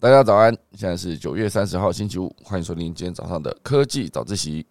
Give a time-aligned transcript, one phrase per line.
[0.00, 4.64] 大家早安，现在是九月三十号星期五，欢迎收听今天早上的科技早自习。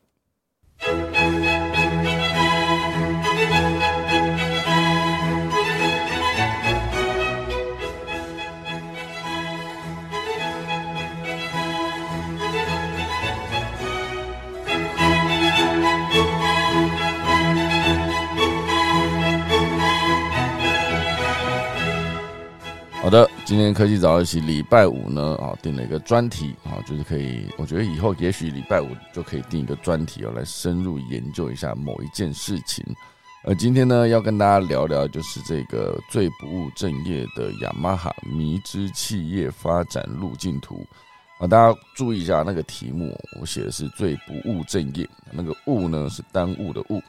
[23.07, 32.85] 好的，今天科技早一起礼拜五呢啊，定了一个专题啊，就是可以，我觉得以后也许礼拜五就可以定一个专题哦，来深入研究一下某一件事情。
[33.45, 40.85] 呃，今天呢要跟大家聊聊，就是这个最不务正业的雅马哈迷之企业发展路径图
[41.39, 47.01] 啊，大家注意一下那个题目，我写的是最不务正业，那个务呢是耽误的务。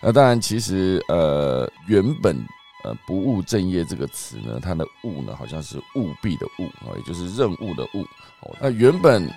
[0.00, 2.36] 那当然，其实呃原本。
[2.84, 8.02] 呃，不务正业这个词呢，它的务呢，好像是务必的务啊，也就是任务的务。
[8.40, 9.28] 哦，那原本，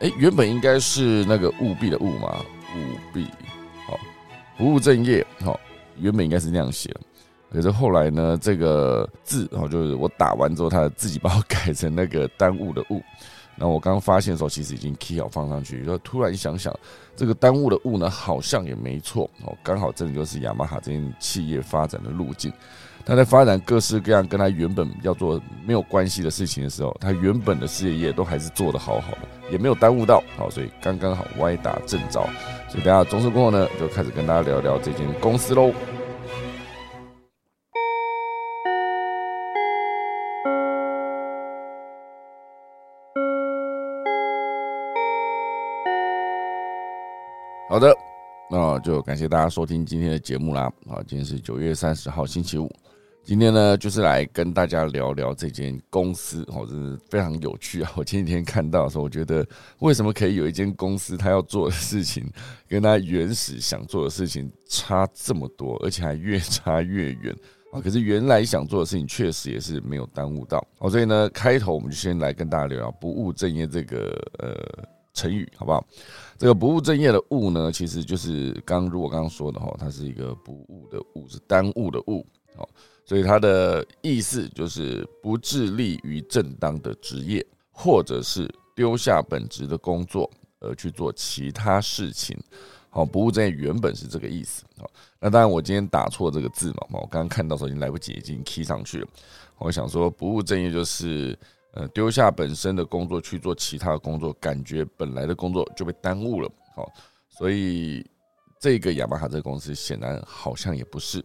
[0.00, 2.40] 哎，原本应该是那个务必的务嘛，
[2.74, 3.24] 务必。
[3.86, 3.98] 好，
[4.58, 5.58] 不务正业，好，
[5.98, 6.94] 原本应该是那样写。
[7.52, 13.02] 可是后来呢，这个字，哦，就是我打完之后，他自己把我 改成那个耽误的误。
[13.56, 16.74] 那我刚刚发现的时候，其实已经 key 好放上去，就突然想想，
[17.14, 22.50] 这个耽误的误呢，好像也没错哦，刚好真的就是雅马哈这间企业发展的路径。
[23.04, 32.20] 他在发展各式各样跟他原本要做没有关系的事情的时候，他原本的事业业都还是做得好好的，也没有耽误到，好，所以刚刚好歪打正着。
[32.68, 35.72] 所以等下中式过后呢，就开始跟大家聊聊这间公司喽。
[47.68, 47.92] 好的，
[48.50, 50.62] 那就感谢大家收听今天的节目啦。
[50.88, 52.68] 啊，今天是九月三十号星期五，
[53.22, 57.92] 今天呢就是来跟大家聊聊这间公司，哦，真是非常有趣啊！
[57.96, 59.46] 我前几天看到的时候，我觉得
[59.78, 62.28] 为什么可以有一间公司，他要做的事情
[62.68, 67.36] 跟他原始想做的事情差这么多，而且还越差越远
[67.72, 67.78] 啊！
[67.84, 74.88] 可是原来想做的事情确实也是没有耽误到哦，所以呢，开头我们就先来跟大家聊聊不务正业这个呃。
[75.12, 75.84] 成语好不好？
[76.38, 82.24] 这个不务正业的务呢，其实就是刚如果刚刚说的哈，它是一个不务的务，是耽误的误，
[82.56, 82.66] 好，
[83.10, 92.38] 所以它的意思就是不致力于正当的职业，或者是丢下本职的工作而去做其他事情。
[92.88, 94.62] 好，不务正业原本是这个意思。
[94.78, 94.88] 好，
[95.18, 99.08] 那当然我今天打错这个字嘛，我刚刚看到时候已经来不及，已经 key 上去了。
[99.58, 101.36] 我想说不务正业就是。
[101.72, 106.50] 呃，丢下本身的工作去做其他的工作，感觉本来的工作就被耽误了。
[106.74, 106.92] 好，
[107.28, 108.04] 所以
[108.58, 111.24] 这个雅马哈这个公司显然好像也不是。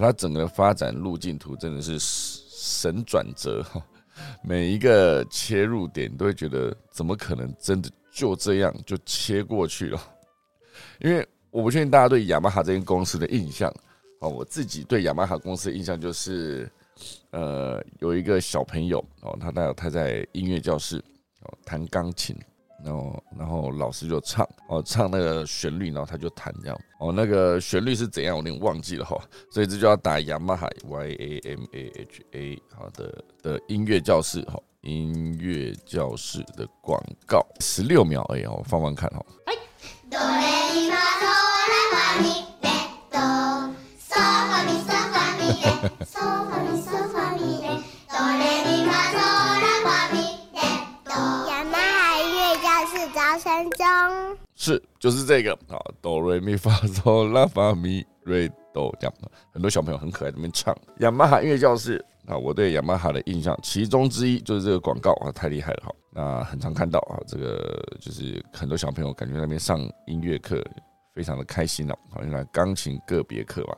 [0.00, 3.82] 它整个发展路径图真的是神转折哈，
[4.42, 10.00] 每一个切入点都会觉得怎么可能真的就这样就切过去了？
[11.00, 13.72] 因为我不确定大家对雅马哈这间公司的印象。
[14.20, 16.70] 哦，我自己对雅马哈公司的印象就是。
[17.32, 21.02] 呃，有一个小朋友哦，他在他在音乐教室
[21.40, 22.36] 哦弹钢琴，
[22.84, 26.78] 然后然后老师就唱哦唱那个旋律，然后他就弹这样。
[27.00, 29.18] 哦那个旋律是怎样，我有点忘记了哈，
[29.50, 37.44] 所以这就要打雅马哈 Y A M A H A 好的的音乐教室哈音乐教室的广告。
[37.60, 39.24] 十六秒而已哦，放放看哈。
[54.56, 59.14] 是，就是这个啊，哆瑞咪发嗦拉发咪瑞哆这样，
[59.52, 62.36] 很多小朋友很可爱，那边唱雅马哈音乐教室啊。
[62.36, 65.94] 我对雅马哈的印象，其中之一就是这个广告啊，太厉害了哈。
[66.10, 70.64] 那很常看到啊，这个就是很多小朋友感觉那边上音乐课
[71.14, 73.76] 非常的开心哦，好像钢琴个别课嘛。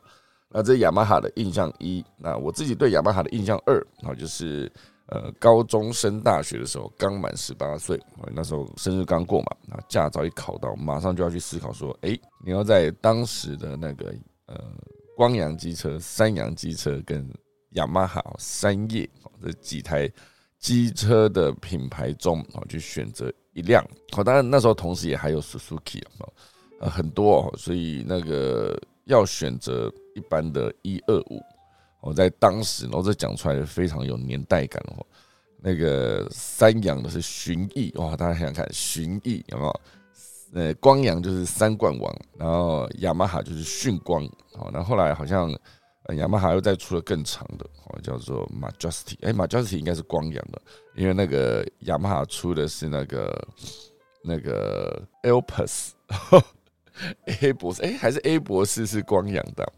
[0.48, 4.72] 那这雅马哈的印象一，那我自己对雅马哈的印象二啊，就是。
[5.08, 7.96] 呃，高中升大学的时候，刚满十八岁，
[8.34, 14.12] 那时候生日刚过嘛，那驾照一考到，马上就要去思考说，哎，你要在当时的那个
[14.46, 14.60] 呃
[15.16, 17.24] 光阳机车、三洋机车跟
[17.74, 19.08] 雅马哈三叶
[19.40, 20.10] 这几台
[20.58, 23.88] 机车的品牌中啊，去选择一辆。
[24.10, 26.26] 好，当然那时候同时也还有 Suzuki 啊，
[26.80, 31.40] 呃很多，所以那个要选择一般的一二五。
[32.06, 35.04] 我在当时，然后这讲出来非常有年代感哦。
[35.58, 39.80] 那个三阳的是寻意哇，大家想想看，寻意有没有？
[40.54, 44.24] 呃，光阳就是三冠王，然后雅马哈就是迅光。
[44.54, 45.50] 好，那后来好像
[46.14, 49.16] 雅马哈又再出了更长的哦，叫做 Majesty。
[49.22, 50.62] 哎，Majesty 应该是光阳的，
[50.94, 53.48] 因为那个雅马哈出的是那个
[54.22, 55.90] 那个 Alps
[57.42, 59.72] A 博士，哎，还是 A 博士是光阳的。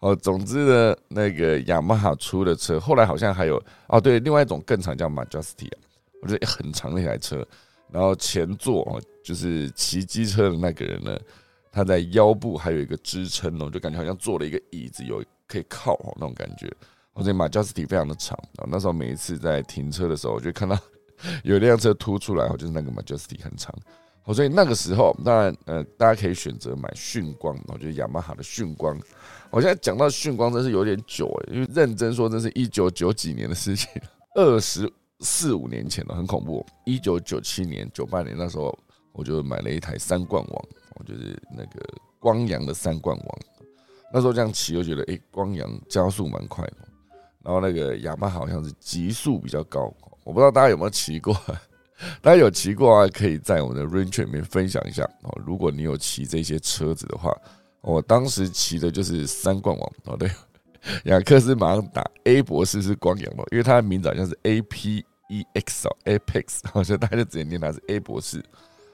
[0.00, 5.78] 哦，总之呢，那个雅马哈出的车，后来好像还有哦，对，另外一种更长叫 Majesty 啊，
[6.22, 7.46] 我觉得很长的一台车。
[7.90, 11.18] 然后前座哦，就是骑机车的那个人呢，
[11.72, 16.70] 他在腰部还有一个支撑哦，就感觉好像坐了一个椅子，有可以靠哦那种感觉。
[17.14, 20.78] 而且 Majesty 非常的长啊，那时候每一次在停车的时候，我就看到
[21.42, 23.74] 有一辆车突出来，哦就是那个 Majesty 很长。
[24.22, 28.96] 好，所以那个时候当然呃，大家可以选择买迅光，我觉得雅马哈的迅光。
[29.50, 33.90] 我现在讲到迅光真是有点久哎，因为认真说，这是一九九几年的事情，
[34.36, 34.90] 二十
[35.20, 36.64] 四五年前了，很恐怖。
[36.84, 38.78] 一九九七年、九八年那时候，
[39.12, 40.64] 我就买了一台三冠王，
[40.96, 41.80] 我就是那个
[42.18, 43.38] 光阳的三冠王。
[44.12, 46.76] 那时候这样骑，就觉得哎，光阳加速蛮快的。
[47.42, 49.92] 然后那个雅马哈好像是极速比较高，
[50.24, 51.34] 我不知道大家有没有骑过，
[52.20, 55.40] 大家有骑过啊，可以在我们的 range 里面分享一下哦。
[55.46, 57.34] 如果你有骑这些车子的话。
[57.80, 60.30] 我当时骑的就是三冠王哦，对，
[61.04, 68.42] 雅克斯马上打 A 博士是光阳哦，因为他的名字好像是 A P E X 哦，Apex，好像大家就直接念他是 A 博士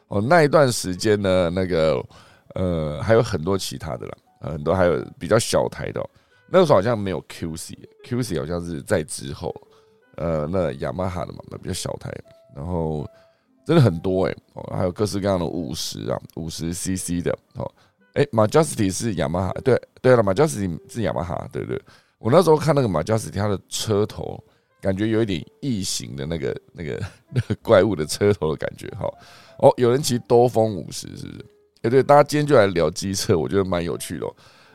[0.09, 0.21] 哦。
[0.21, 2.05] 那一段时间呢，那个
[2.55, 6.05] 呃还有很多其他的啦，很多还有比较小台的，
[6.51, 9.55] 那个时候好像没有 Q C，Q C 好像是在之后，
[10.17, 12.13] 呃，那雅马哈的嘛，那比较小台，
[12.55, 13.09] 然后
[13.65, 17.71] 真的很多哎，哦，还有各式各样的五十啊，五十 C C 的哦。
[18.15, 21.81] 哎，Majesty 是雅马哈，对对了，Majesty 是雅马哈，对对。
[22.19, 24.43] 我那时候看那个 Majesty，它的车头
[24.81, 27.03] 感觉有一点异形的那个、那个、
[27.35, 29.07] 那个怪物的车头的感觉，哈。
[29.59, 31.47] 哦，有人骑兜风五十，是不是？
[31.83, 34.27] 哎，对，大家今天就来聊机车，我觉得蛮有趣的，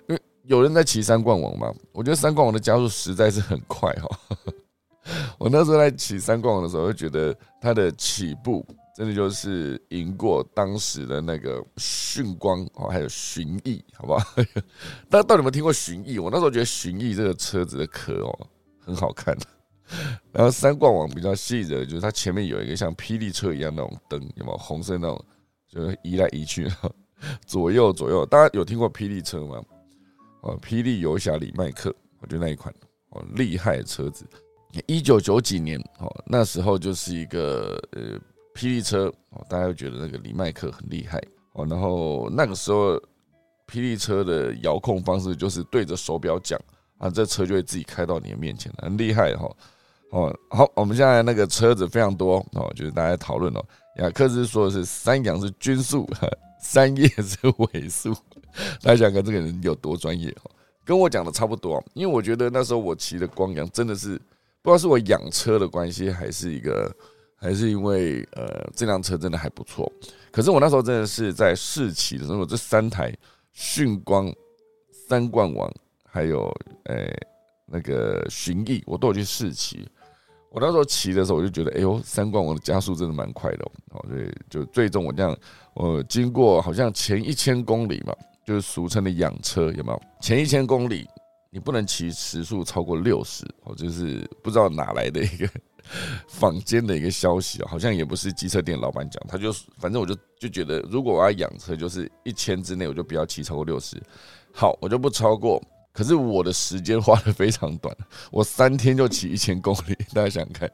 [0.08, 4.38] 因为有人在骑三冠王嘛，我觉得三冠王的加速实在是很快，哈。
[5.40, 8.66] 我那时候在骑三冠王的时候，就觉得它的起步。
[9.00, 14.36] 真的就是赢过当时的那个迅光哦，还有寻翼，好不好？
[15.10, 16.20] 大家到底有没有听过寻翼？
[16.20, 18.48] 我那时候觉得寻翼这个车子的壳哦
[18.78, 19.34] 很好看。
[20.34, 25.26] 然后三冠王比较细的，就是它前面有一个像霹雳车一样那种灯，有没有红色那种？
[25.66, 26.70] 就是移来移去，
[27.46, 28.26] 左右左右。
[28.26, 29.64] 大家有听过霹雳车吗？
[30.42, 32.76] 哦，霹雳游侠李麦克，我觉得那一款
[33.12, 34.26] 哦厉害的车子。
[34.88, 38.20] 一九九几年哦，那时候就是一个呃。
[38.60, 41.18] 霹雳车哦，大家会觉得那个李麦克很厉害
[41.54, 41.66] 哦。
[41.66, 42.98] 然后那个时候，
[43.66, 46.60] 霹雳车的遥控方式就是对着手表讲
[46.98, 49.50] 啊，这车就会自己开到你的面前，很厉害哈。
[50.12, 53.64] 哦，好，我们现在那个车子非常多哦，就是大家讨论哦。
[53.96, 56.06] 雅克斯说的是三阳是均速，
[56.62, 58.14] 三叶是尾速。
[58.84, 60.52] 大家想看这个人有多专业哦？
[60.84, 61.82] 跟我讲的差不多。
[61.94, 64.20] 因为我觉得那时候我骑的光阳真的是
[64.62, 66.94] 不知道是我养车的关系，还是一个。
[67.40, 69.92] 还是因为呃，这辆车真的还不错。
[70.32, 73.16] 可是我那时候真的是在试骑的时候，这三台
[73.54, 74.32] 迅光、
[75.08, 75.72] 三冠王，
[76.06, 76.54] 还有
[76.86, 77.12] 诶
[77.66, 79.88] 那个寻翼，我都有去试骑。
[80.52, 84.04] 我那时候骑的时候，我就觉得，哎呦，三冠王的加速真的蛮快的哦。
[84.10, 85.38] 所以就最终我这样，
[85.76, 88.14] 我经过好像前一千公里嘛，
[88.46, 90.02] 就是俗称的养车，有没有？
[90.20, 91.08] 前一千公里
[91.52, 95.48] 你不能骑时速超过六十，哦，就是不知道哪来的一个。
[96.28, 104.02] 坊间的一个消息啊，好像也不是机车店老板讲，他就反正我就就觉得，如果我要养车，就是一千之内我就不要骑超过六十，
[104.54, 105.62] 好，我就不超过。
[105.92, 107.94] 可是我的时间花的非常短，
[108.32, 110.70] 我三天就骑一千公里，大家想看？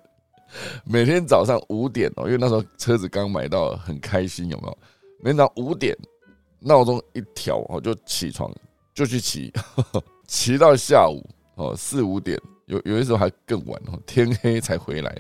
[0.84, 4.78] 每天早上五点哦，因为那时候车子刚买到，很开心，有没有？
[5.22, 5.98] 每天早上五点，
[6.60, 8.54] 闹钟一调，我就起床
[8.94, 9.52] 就去骑，
[10.28, 12.40] 骑到下午哦四五点。
[12.66, 15.16] 有有的时候还更晚哦，天黑才回来，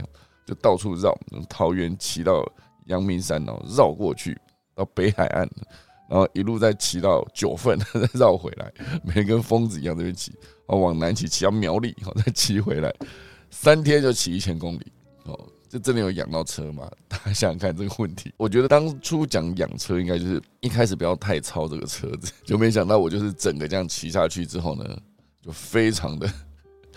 [0.46, 1.16] 就到处绕，
[1.50, 2.44] 桃园骑到
[2.86, 4.38] 阳明山哦，绕过去
[4.75, 5.48] 到北海岸，
[6.10, 8.72] 然后一路再骑到九份，再 绕回来，
[9.04, 10.32] 每天跟疯子一样这边骑，
[10.68, 12.94] 哦，往南骑骑到苗栗，哦，再骑回来，
[13.50, 14.92] 三天就骑一千公里
[15.25, 16.90] 哦，这真的有养到车吗？
[17.08, 18.34] 大家想想看这个问题。
[18.38, 24.98] 我觉得当初讲养车，应该就是一开始不要太操这个车子，就没想到我就是整个这样骑下去之后呢，
[25.42, 26.28] 就非常的。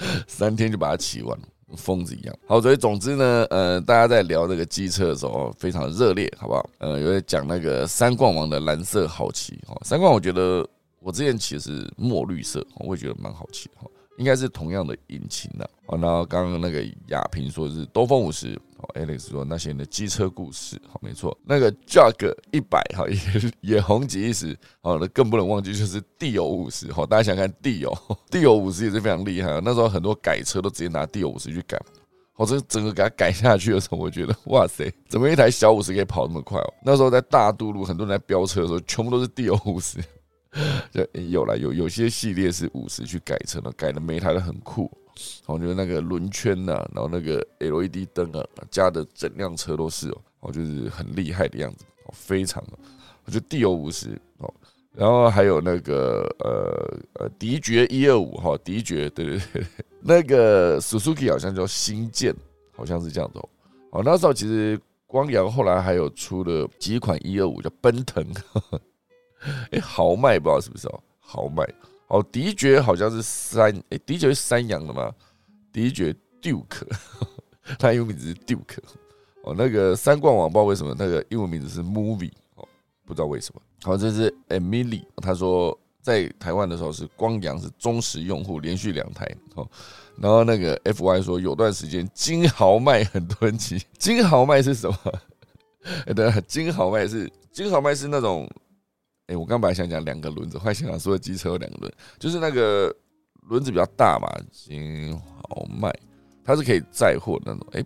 [0.27, 1.39] 三天就把它骑完，
[1.77, 2.35] 疯子一样。
[2.47, 6.69] 好，所以总之呢，呃，大家在聊这个机车的时候非常热烈，好不好？
[6.79, 9.77] 呃，有在讲那个三冠王的蓝色好骑哈。
[9.85, 10.67] 三冠我觉得
[11.01, 13.87] 我之前骑是墨绿色，我也觉得蛮好骑哈，
[14.17, 15.65] 应该是同样的引擎的。
[15.87, 18.59] 啊，然后刚刚那个亚平说是东风五十，
[18.99, 23.17] ，Alex 说那些人的机车故事，好，没错，那个 Jug 一百哈也
[23.77, 27.97] 也红极一时，好，那更不能忘记就是地友五十，好，大家想看地友，
[28.31, 31.81] 地友五十也是非常厉害，那时候很多改车都直接拿地友五十去改，
[32.33, 36.75] 好，这整个给它改下去的时候，我觉得 哇塞，怎么一台小五十可以跑那么快哦？
[36.85, 39.99] 那时候在大渡路，很多人在飙车的时候，全部都是地友五十，
[40.93, 44.91] 就有了有有些系列是五十去改车的，改的每一台都很酷。
[45.47, 52.63] 我觉得那个轮圈呐，然后那个 LED 灯啊，加的整辆车都是哦，哦，就是很厉害的样子，哦，非常，
[53.25, 54.53] 我觉得地有五十哦，
[54.93, 59.65] 然后还有那个呃呃迪爵一二五哈，迪爵对对对，
[60.01, 62.35] 那个 Suzuki 好像叫新建，
[62.75, 63.49] 好像是这样子哦，
[63.91, 68.25] 哦，那时候其实光阳后来还有出了几款一二五叫奔腾，
[69.73, 71.65] 哎，豪迈不知道是不是哦，豪迈。
[72.09, 75.13] 哦，迪爵好像是三，哎，迪爵是三洋的吗？
[75.71, 76.87] 迪爵 Duke，
[77.79, 78.79] 他英文名字是 Duke。
[79.45, 82.67] 哦，那个三冠王不知道为什么那个英文名字是 Movie，哦，
[83.05, 83.61] 不知道为什么。
[83.83, 89.31] 好，这是 Emily，他说在台湾的时候是光阳是忠实用户，连续两台。
[89.55, 89.69] 哦，
[90.17, 94.97] 然后那个 FY 说有段时间金豪迈很多人骑，金豪迈是什么？
[96.07, 98.49] 哎， 对，金豪迈是金豪迈是那种。
[99.29, 102.95] 哎，我刚本来想讲两个轮子，坏想想说机车有两个轮，就是那个
[103.49, 105.91] 轮子比较大嘛，金豪迈，
[106.45, 107.67] 它是可以载货那种。
[107.73, 107.85] 哎，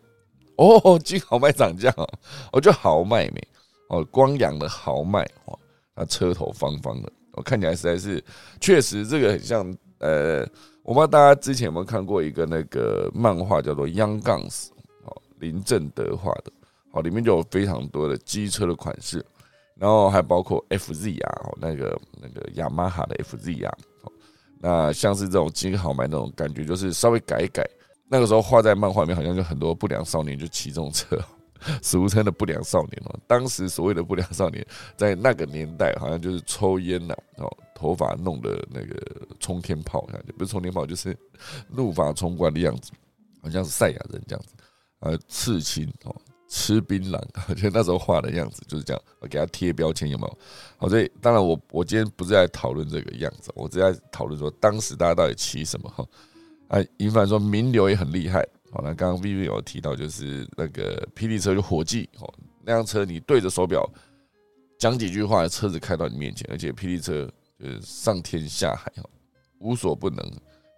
[0.57, 2.09] 哦，金豪迈涨价哦，
[2.53, 3.49] 我就豪迈没
[3.89, 5.59] 哦，光阳的豪迈哦，
[5.95, 8.25] 它车头方方的，我看起来实在是
[8.61, 9.77] 确实这个很像。
[9.99, 10.41] 呃，
[10.83, 14.51] 我不知道大家之前有没有看过一个那个漫画叫做《Young Guns》
[15.05, 16.51] 哦，林正德画的，
[16.91, 19.25] 哦，里面就有非常多的机车的款式。
[19.77, 23.77] 然后还包括 FZ 啊，那个那个雅马哈的 FZ 啊，
[24.61, 27.69] 那像是这种金豪迈那种感觉，就是稍微改一改。
[28.09, 31.19] 那个时候画在漫画里面，好像就很多不良少年就骑这种车，
[31.83, 33.19] 俗称的不良少年哦。
[33.27, 34.65] 当时所谓的不良少年，
[34.97, 39.01] 在那个年代好像就是抽烟呐，哦，头发弄的那个
[39.41, 41.17] 冲天炮，不是冲天炮，就是
[41.71, 42.93] 怒发冲冠的样子，
[43.43, 44.55] 好像是赛亚人这样子，
[45.01, 46.15] 呃，刺青哦。
[46.55, 47.19] 吃槟榔，
[47.49, 50.39] 我觉得那时候画的样子就是这样，我给他贴标签有没有？
[50.77, 56.07] 好，所以当然我我今天不是在讨论这个样子，我是在讨论说当时大家到底骑什么哈？
[56.69, 62.31] 啊，银凡说名流也很厉害，好，那刚刚 V V 有提到就是那个霹雳车就火计，哦，
[62.63, 63.91] 那辆车你对着手表
[64.79, 67.27] 讲几句话，车子开到你面前，而且霹雳车
[67.59, 69.09] 就是上天下海哈，
[69.59, 70.33] 无所不能，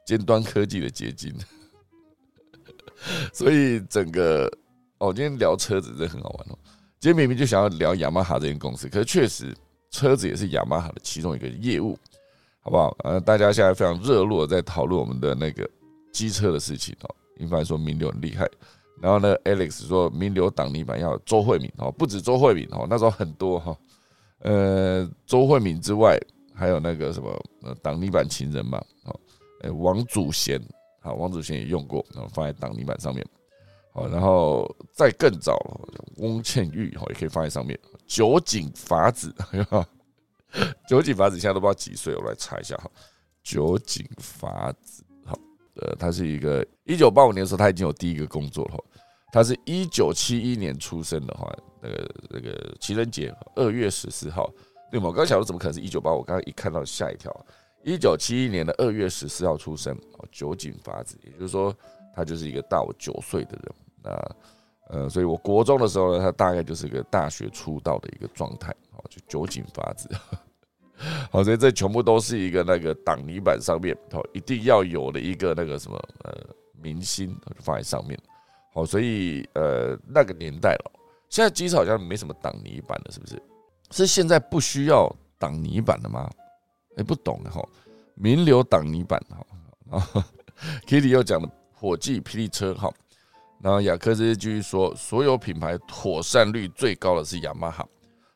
[0.06, 1.34] 尖端科技的结晶，
[3.34, 4.48] 所以整个。
[4.98, 6.58] 哦，今天聊车子真的很好玩哦。
[7.00, 9.54] 今天明明就想要聊雅马哈这间公司，可是确实
[9.90, 11.98] 车子也是雅马哈的其中一个业务，
[12.60, 12.96] 好不好？
[13.04, 15.68] 呃，大家现在非常热络在讨论我们的那个
[16.12, 17.14] 机车的事情哦。
[17.38, 18.48] 英凡说名流很厉害，
[19.02, 23.76] 然后呢，Alex 说名流挡泥板要周慧敏哦，不止周慧敏哦，那时候很多哈。
[24.38, 26.18] 呃，周慧敏之外，
[26.54, 27.30] 还有那个什么
[27.62, 29.20] 呃挡泥板情人嘛，哦，
[29.74, 30.62] 王祖贤，
[31.00, 33.26] 好，王祖贤也用过，然后放在挡泥板上面。
[33.94, 35.56] 哦，然后再更早，
[36.18, 37.78] 翁倩玉哈也可以放在上面。
[38.06, 39.34] 酒井法子，
[40.88, 42.90] 酒井法子现在都不知道几岁，我来查一下哈。
[43.42, 45.38] 酒井法子，好，
[45.76, 48.84] 呃，他是一个一九八五年的时候他已经有第一个工作了。
[49.32, 54.48] 他是一九七一年出生的话，那个那个情人节二月十四号，
[54.90, 55.08] 对吗？
[55.08, 56.18] 我刚想说怎么可能是一九八五？
[56.18, 57.46] 我刚刚一看到吓一跳，
[57.84, 59.96] 一九七一年的二月十四号出生。
[60.32, 61.72] 酒井法子，也就是说
[62.14, 63.74] 他就是一个大我九岁的人。
[64.04, 64.36] 那
[64.90, 70.06] 呃，所以我国中的时候呢，他大概就是个大学出道的一个状态，好，就酒井法子，
[71.32, 76.34] 好，所以这全部都是一个那个挡泥板上面，哦，一定要有的一个那个什么呃
[76.82, 78.16] 明星，就放在上面，
[78.74, 80.92] 好，所以呃那个年代了，
[81.30, 83.42] 现在机车好像没什么挡泥板的，是不是？
[83.90, 86.30] 是现在不需要挡泥板的吗？
[86.98, 87.66] 哎，不懂的哈，
[88.14, 90.24] 名流挡泥板哈，啊，
[90.86, 92.92] Kitty 又讲了火计霹雳车哈。
[93.64, 97.88] 然后雅克斯继续说，所有品牌妥善率最高的是雅马哈。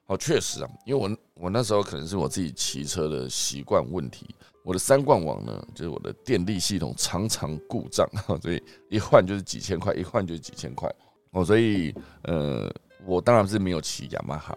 [0.07, 8.09] 哦，确实啊，因为我我那时候可能是我自己骑车的习惯问题，我的三冠王呢，就是我的电力系统常常故障，
[8.41, 10.91] 所以一换就是几千块，一换就是几千块。
[11.33, 14.57] 哦，所以呃，我当然是没有骑雅马哈。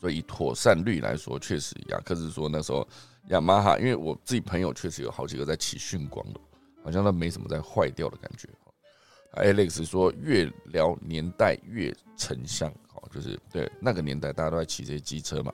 [0.00, 2.86] 所以妥善率来说，确实雅克斯说那时候
[3.30, 6.38] 雅马哈，因为我自己朋友确实有好几个在骑迅光的，
[6.84, 8.48] 好像都没什么在坏掉的感觉。
[9.36, 15.52] Alex 说：“越聊年代越沉香，好，就是对那个年代大家都在骑这些机车嘛。”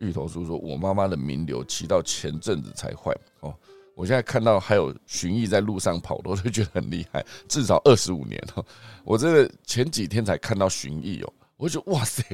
[0.00, 3.14] 芋头叔说：“我妈妈的名流骑到前阵子才坏。
[3.40, 3.54] 哦，
[3.94, 8.64] 我现在看到还有巡弋在路上跑，我就觉得很厉害，至少二十五年了。
[9.04, 12.24] 我真的前几天才看到巡弋哦，我就觉得哇塞，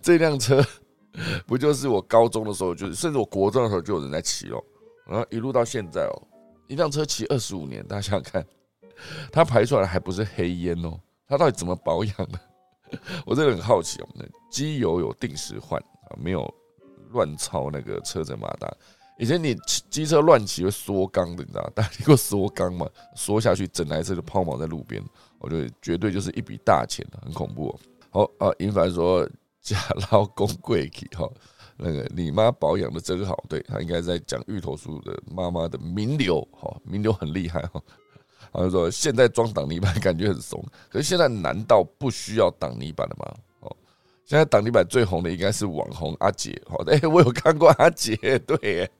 [0.00, 0.64] 这辆车
[1.44, 4.62] 不就是我高中的时候，就是甚至我国中的时候就有人在骑哦，
[5.06, 6.14] 然后一路到现在哦，
[6.68, 8.46] 一辆车骑二十五年，大家想想看，
[9.32, 12.40] 它排出来的还不是黑烟哦，它到底怎么保养的？
[13.24, 14.08] 我真的很好奇哦。
[14.50, 16.52] 机油有定时换啊，没有
[17.10, 18.68] 乱操那个车子马达。
[19.18, 19.54] 以前你
[19.90, 21.70] 机车乱骑会缩缸的，你知道？
[21.76, 22.88] 大家过缩缸嘛？
[23.14, 25.02] 缩下去，整台车就抛锚在路边。
[25.38, 27.80] 我觉得绝对就是一笔大钱了很恐怖哦。
[28.10, 29.28] 好啊，银凡说
[29.60, 29.78] 假
[30.10, 31.30] 老公贵体哈，
[31.76, 33.44] 那个你妈保养的真好。
[33.48, 37.80] 对他应该在讲芋头叔的妈妈的名流哈，名流很厉害哈。
[38.52, 43.34] 他就说现在装挡泥板感觉很怂，可是现在难道不需要挡泥板了吗？
[43.60, 43.76] 哦，
[44.24, 46.60] 现在挡泥板最红的应该是网红阿杰。
[46.68, 48.90] 好的， 哎，我有看过阿杰，对。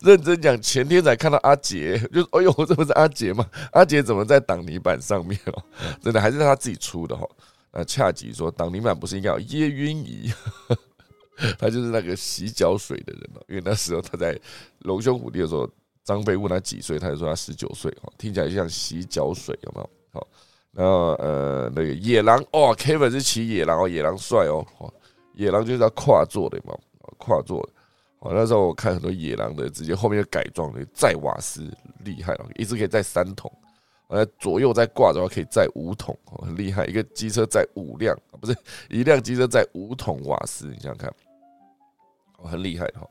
[0.00, 3.46] 认真讲，前天才看到阿杰，就哎呦，这不是阿杰吗？
[3.72, 5.62] 阿杰怎么在挡泥板上面哦？
[6.00, 7.28] 真的还是他自己出的哈？
[7.70, 10.32] 那恰吉说，挡泥板不是应该有椰晕仪？
[11.58, 13.44] 他就是那个洗脚水的人哦。
[13.46, 14.40] 因为那时候他在
[14.78, 15.68] 龙兄虎弟的时候，
[16.08, 19.90] 张飞问他几岁，他就说他十九岁哦，听起来像洗脚水，有没有？
[20.10, 20.26] 好，
[20.72, 24.64] 然后呃，那个野狼哦，Kevin 是骑野狼哦，野狼帅哦，
[25.34, 26.74] 野狼就是要跨坐的嘛，
[27.18, 27.60] 跨坐。
[28.20, 31.70] 哦，那时候我看很多野狼的，直接后面就改装的载瓦斯，
[32.04, 33.52] 厉害了，一直可以载三桶，
[34.08, 36.86] 呃，左右再挂的话可以载五桶，很厉害。
[36.86, 38.56] 一个机车载五辆，不是
[38.88, 41.14] 一辆机车载五桶瓦斯，你想想看，
[42.50, 43.06] 很厉害哈。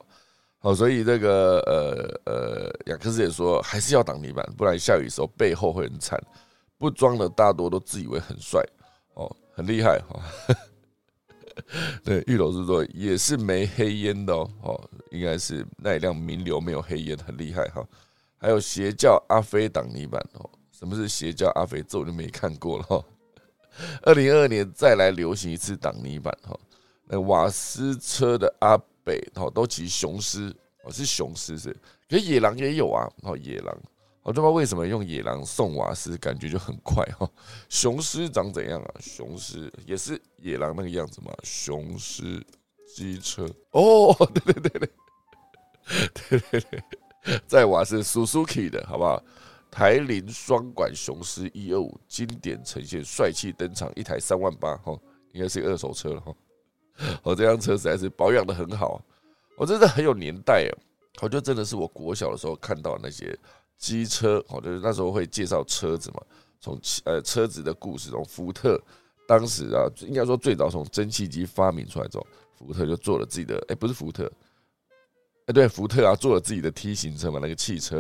[0.68, 6.22] 哦，所以这个呃呃，雅克斯也说还是要挡泥板，不然下雨时候背后会很惨。
[6.78, 8.62] 不装的大多都自以为很帅，
[9.14, 10.22] 哦，很厉害哈。
[12.04, 17.82] 对，玉楼是说也是没黑烟的哦，哦，应该是那一辆名流没有黑烟，很厉害哈。
[18.38, 21.82] 还有邪教阿飞挡泥板哦，什么是邪教阿飞？
[21.82, 23.02] 这我就没看过了哈。
[24.04, 26.60] 二零二二年再来流行一次挡泥板哈，
[27.06, 31.74] 那瓦斯车的阿北哦都骑雄狮哦，是雄狮是，
[32.10, 33.74] 可野狼也有啊，哦野狼。
[34.24, 37.26] 我不知道为什么用野狼送瓦斯，感觉就很快哈。
[37.70, 38.94] 雄狮长怎样啊？
[39.00, 41.32] 雄狮也是野狼那个样子嘛？
[41.44, 42.46] 雄狮
[42.94, 44.90] 机车哦，对对对对，
[46.30, 46.60] 对对
[47.24, 49.24] 对，在瓦斯 Suzuki 的好不好？
[49.72, 54.98] 台铃双管雄狮一二五经典呈现，帅气登场，一台三万八哈，
[55.32, 56.34] 应该是二手车了哈。
[57.24, 59.02] 我 这辆车实在是保养的很好，
[59.58, 60.74] 我真的很有年代哦！
[61.22, 63.38] 我觉得真的是我国小的时候看到那些。
[63.80, 66.20] 机车哦，就是那时候会介绍车子嘛，
[66.60, 68.82] 从呃车子的故事，从福特
[69.28, 72.26] 当时啊，应该说最早从蒸汽机发明出来之后，
[72.58, 74.28] 福特就做了自己的，哎，不是福特，
[75.46, 78.00] 哎，对，福特啊，做了自己的 T 型车嘛，那个汽车，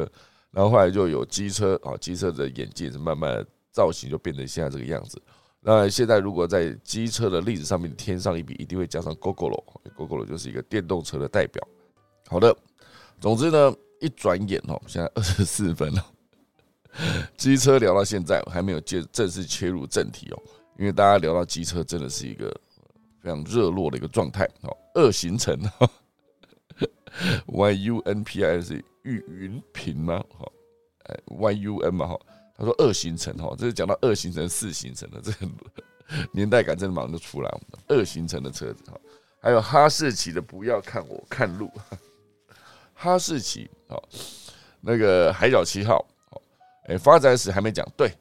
[0.50, 5.22] 然后后来就有机车啊，机车的眼镜是慢慢造型就变成现在这个样子。
[5.68, 11.62] 那现在如果在机车的例子上面添上一笔，一定会加上 GoGoRo，GoGoRo 就是一个电动车的代表。
[12.30, 12.56] 好的，
[13.20, 13.76] 总之呢。
[14.00, 16.06] 一转眼哦， 现在二十四分了。
[17.36, 20.40] 机车聊到现在还没有正式切入正题哦，
[20.78, 22.56] 因为大家聊到机车真的是一个
[23.20, 24.78] 非常热络的一个状态哦。
[24.94, 25.60] 二行程，
[27.50, 30.24] Y U N P I 是玉云平吗？
[30.38, 30.54] 好，
[31.06, 32.20] 哎，Y U N 嘛哈，
[32.58, 35.48] 他说二行程哈，这是讲到二行程、四行程的这个
[36.32, 37.62] 年代感，真的马上就出来。
[37.88, 39.00] 二行程的车子哈，
[39.40, 41.72] 还有哈士奇的，不要看我看路。
[42.94, 44.02] 哈士奇，好，
[44.82, 46.42] 那个海角七号，好，
[46.88, 48.12] 哎，发展史还没讲，对，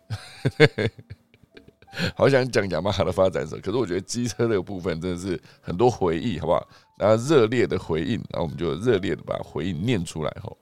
[2.15, 6.69] 好想讲雅马哈的发展史，可是我觉得机车这个部分真的是很多回忆，好不好？
[6.99, 10.53] 然后热烈的回应，然后我们就热烈的把回应念出来，哈，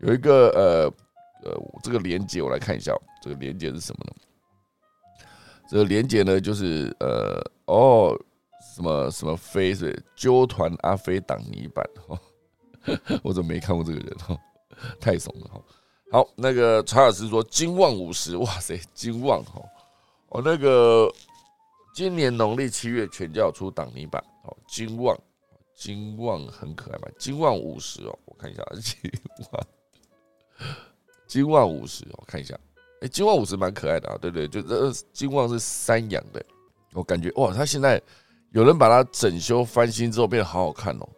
[0.00, 0.92] 有一个呃
[1.42, 4.12] 呃，这个连接我来看一下，这个连接是什么呢？
[5.68, 8.18] 这个连接呢，就是呃，哦，
[8.74, 12.18] 什么什么飞是纠团阿飞挡泥板，哈。
[13.22, 14.34] 我怎么没看过这个人哈？
[14.98, 15.62] 太怂了哈！
[16.10, 19.60] 好，那个查尔斯说金旺五十，哇塞，金旺哈！
[20.30, 21.12] 我那个
[21.94, 25.14] 今年农历七月全教出挡泥板哦，金旺，
[25.76, 27.08] 金旺很可爱吧？
[27.18, 29.12] 金旺五十哦，我看一下金
[29.52, 29.66] 旺，
[31.30, 32.58] 金旺五十，我看一下，
[33.02, 36.44] 哎，金旺五十蛮可爱的啊，对对，就这金旺是三阳的，
[36.92, 38.02] 我感觉哇，他现在
[38.50, 41.08] 有人把它整修翻新之后变得好好看哦。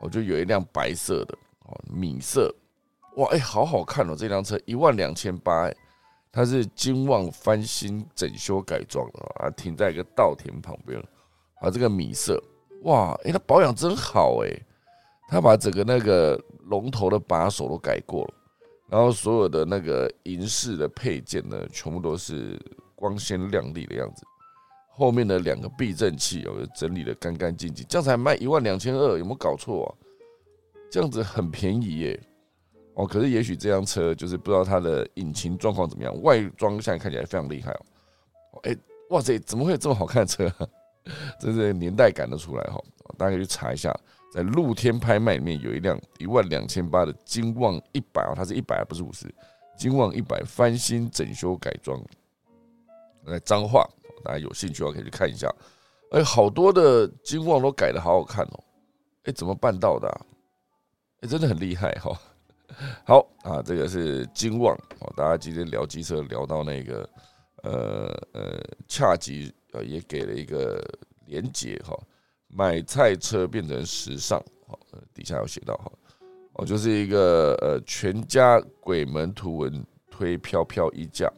[0.00, 1.36] 我就有一辆白色的
[1.66, 2.54] 哦，米色，
[3.16, 4.14] 哇，哎，好好看哦！
[4.16, 5.68] 这辆车一万两千八，
[6.30, 10.96] 它是金旺翻新整修改装的啊，停在一个稻田旁边
[11.60, 12.40] 啊，这个米色，
[12.84, 14.62] 哇，哎，它保养真好哎，
[15.28, 18.34] 它把整个那个龙头的把手都改过了，
[18.90, 22.60] 然后所有的那个银饰的配件呢，全部都是
[22.96, 24.24] 光鲜亮丽的样子。
[24.88, 29.88] 后面的两个避震器哦，整理的干干净净，这样才卖一万两千二，有没有搞错啊？
[30.90, 32.20] 这样子很便宜耶。
[32.94, 38.60] 哦，可是也许这辆车就是不知道它的引擎状况怎么样，外装现在看起来非常厉害哦。
[38.64, 38.76] 哎，
[39.10, 40.52] 哇塞，怎么会有这么好看的车？
[41.40, 42.78] 真是年代感的出来哈。
[43.16, 43.96] 大家可以去查一下，
[44.32, 49.26] 在露天拍卖里面有一辆一万两千八的金旺一百哦，它是一百不是五十，
[49.76, 52.00] 金旺一百翻新整修改装，
[53.24, 53.84] 来脏话，
[54.22, 55.52] 大家有兴趣的话可以去看一下。
[56.12, 58.64] 哎，好多的金旺都改的好好看哦。
[59.24, 60.08] 哎，怎么办到的？
[61.20, 62.18] 哎，真的很厉害哈。
[63.04, 65.12] 好啊，这个是金旺哦。
[65.16, 67.08] 大家今天聊机车聊到那个
[67.64, 70.80] 呃呃，恰吉呃也给了一个
[71.26, 71.98] 连接哈，
[72.52, 74.78] 买菜车变成时尚好，
[75.14, 75.92] 底下有写到哈
[76.54, 81.32] 哦，就是一个呃全家鬼门图文推飘飘衣架，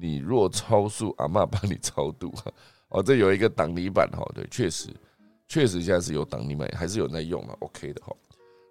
[0.00, 2.32] 你若超速，阿妈帮你超度
[2.90, 3.02] 哦。
[3.02, 4.88] 这有一个挡泥板哈，对，确实
[5.46, 8.14] 确实现在是有挡泥板，还是有在用的，OK 的哈。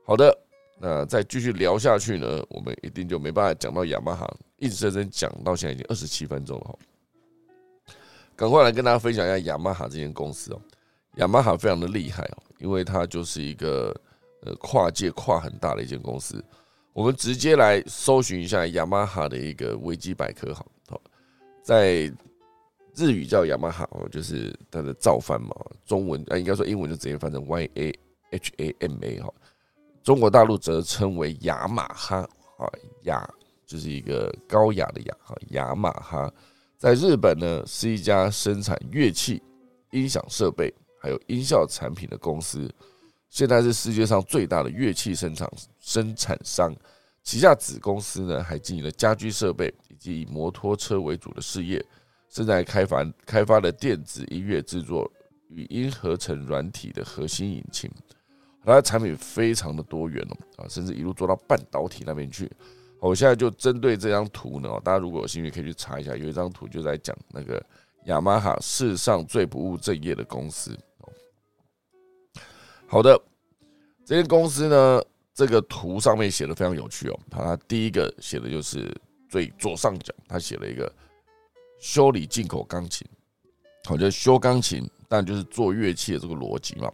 [0.05, 0.37] 好的。
[0.79, 6.77] 那再继续聊下去呢，我们一定就没办法讲到雅马哈，一直深深讲到现在已经二十七分钟了哈。
[8.35, 10.61] 赶快来跟大家分享一下雅马哈这间公司哦，
[11.17, 13.95] 雅马哈非常的厉害哦，因为它就是一个
[14.41, 16.43] 呃跨界跨很大的一间公司。
[16.93, 21.01] 我们直接来搜寻一下雅马哈的一个维基百科，好，好，
[21.61, 22.11] 在
[22.95, 27.99] 日语叫雅马哈哦，就是它的造翻嘛，中文啊应该说英文就直接翻成 Y A
[28.31, 29.31] H A M A 哈。
[30.03, 32.17] 中国大陆则称为雅马哈
[32.57, 32.65] 啊，
[33.03, 33.29] 雅
[33.65, 36.31] 就是一个高雅的雅哈，雅马哈
[36.77, 39.41] 在日本呢是一家生产乐器、
[39.91, 40.73] 音响设备
[41.07, 42.69] 还有音效产品的公司，
[43.29, 46.75] 现在是世界上最大的乐器生产生产商，
[47.23, 51.81] 旗下子公司呢还经营了家居设备以及以摩托车为主的事业，
[52.29, 55.09] 正在开发开发的电子音乐制作
[55.47, 57.89] 语音合成软体的核心引擎。
[58.65, 62.51] 它的产品非常的多元哦，啊，甚至一路做到半导体那边去。
[62.99, 67.65] 我现在就针对这张图呢，大家如果有兴趣可以去查一下，有一张图就在讲那个
[68.07, 70.77] 雅马哈世上最不务正业的公司。
[72.89, 73.21] 好的，
[74.05, 77.19] 这间公司呢，这个图上面写的非常有趣哦。
[77.29, 78.89] 它第一个写的就是
[79.29, 80.89] 最左上角，它写了一个
[81.79, 83.05] 修理进口钢琴，
[83.83, 86.89] 好，就修钢琴，但就是做乐器的这个逻辑嘛。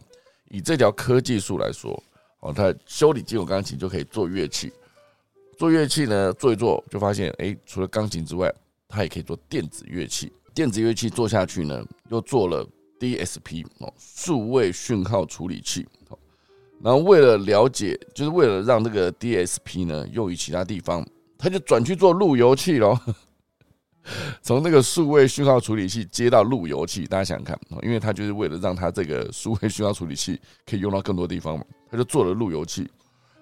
[0.50, 2.02] 以这条科技树来说，
[2.40, 4.72] 哦，它修理进口钢琴就可以做乐器，
[5.56, 8.52] 做乐器呢，做一做就发现，哎，除了钢琴之外，
[8.88, 10.32] 它也可以做电子乐器。
[10.52, 15.86] 电子乐器做下去呢，又做了 DSP 哦，数位讯号处理器。
[16.82, 21.06] 然后为了了解，就是为了让这个 DSP 呢用于其他地方，
[21.38, 22.98] 他就转去做路由器喽。
[24.42, 32.86] 从那个数位讯号处理器接到路由器，大家想想看，因为他就是为了让他这个数位讯号处理器可以用到更多地方嘛，他就做了路由器。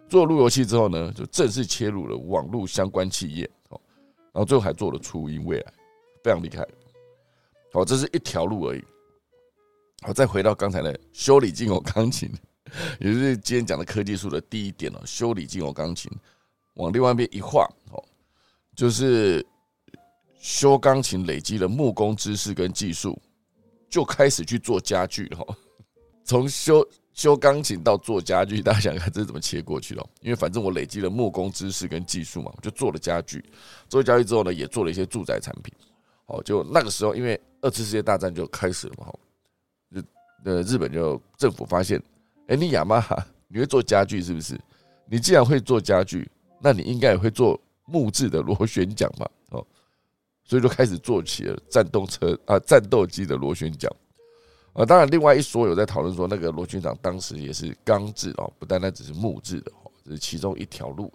[0.09, 3.81] 做了路由器之后呢，就正式切入了网络相关企业，哦，
[4.33, 5.73] 然后最后还做了初音未来，
[6.23, 6.65] 非常厉害。
[7.73, 8.85] 好，这是一条路而已。
[10.03, 12.31] 好，再回到刚才的修理进口钢琴，
[13.01, 16.11] 也就是今天讲的科技树的第一点哦，修理进口钢琴，
[16.75, 18.03] 往另外一边一画，哦，
[18.77, 19.45] 就是。
[20.45, 23.17] 修钢琴累积了木工知识跟技术，
[23.89, 25.47] 就开始去做家具哈。
[26.25, 26.85] 从修
[27.15, 30.05] 修钢琴到做家具，大家想看这是怎么切过去的？
[30.21, 33.45] 因为反正我累积了木工知识跟技术嘛，我就做了家具。
[33.89, 35.73] 做家具之后呢，也做了一些住宅产品。
[36.25, 39.15] 好，就那个时候，因为二次世界大战就开始了嘛，哈，
[40.45, 42.03] 呃日本就政府发现，
[42.49, 44.59] 哎，你雅马哈你会做家具是不是？
[45.07, 49.31] 你既然会做家具，那你应该也会做木质的螺旋桨吧？
[49.51, 49.67] 哦。
[50.45, 53.91] 所以就开始做起了战斗车啊，战斗机的螺旋桨
[54.73, 54.85] 啊。
[54.85, 61.13] 当然，另外一说有在讨论说，那个螺旋桨当时也是钢制哦，不单单只是木质的哦，这是其中一条路。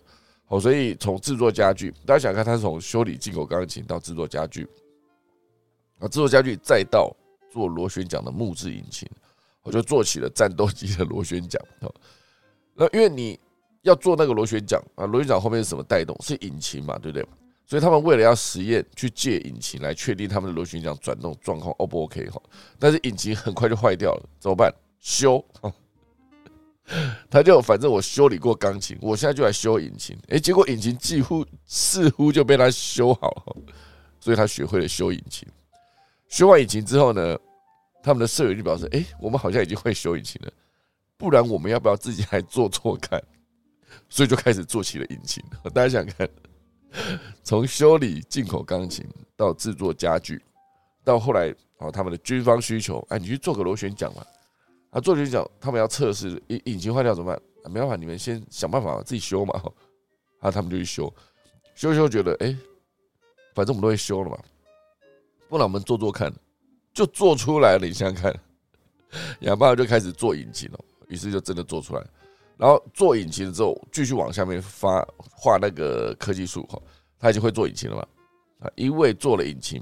[0.48, 4.66] 哦，所以从制作家具，大家想看，它是从修理进口钢琴到制作家具
[6.00, 7.14] 啊，制作家具再到
[7.58, 9.10] 做螺旋桨的木质引擎，
[9.64, 11.60] 我就做起了战斗机的螺旋桨。
[12.76, 13.40] 那因为你
[13.82, 16.16] 要做那个螺旋桨啊，螺旋桨后面是什么带动？
[16.22, 17.28] 是引擎嘛，对不对？
[17.66, 22.40] 所以他们为了要实验，去借引擎来确定他们的螺旋桨转动状况 O 不 OK 哈？
[22.78, 24.72] 但是引擎很快就坏掉了，怎么办？
[25.00, 25.44] 修，
[27.30, 30.16] 他就反正我修理过钢琴，我现在就来修引擎。
[30.30, 33.56] 诶，结果引擎几乎似乎就被他修好了，
[34.20, 35.48] 所以他学会了修引擎。
[36.30, 37.38] 修完引擎之后呢，
[38.08, 40.52] 他们的舍友就表示：诶，我们好像已经会修引擎了，
[41.18, 43.22] 不然我们要不要自己来做做看？
[44.08, 45.44] 所以就开始做起了引擎。
[45.74, 46.30] 大家想看？
[47.44, 50.42] 从修理进口钢琴到制作家具，
[51.04, 54.26] 到后来哦，他们的军方需求，哎，你去做个螺旋桨嘛。
[54.92, 57.42] 啊，做螺旋桨，他们要测试引引擎坏掉怎么办？
[57.70, 59.62] 没办法，你们先想办法自己修嘛。
[60.40, 61.14] 啊，他们就去修，
[61.76, 62.56] 修修觉得，哎，
[63.54, 64.40] 反正我们都会修了嘛，
[65.50, 66.34] 不然我们做做看，
[66.98, 67.86] 就做出来了。
[67.86, 68.34] 你想想看，
[69.42, 70.80] 雅马哈就开始做引擎了，
[71.10, 72.04] 于是就真的做出来。
[72.58, 76.82] 然后做引擎之后，继续往下面发画那个科技树哈，
[77.20, 78.08] 他已经会做引擎了嘛？
[78.62, 79.80] 啊，因为做了引擎，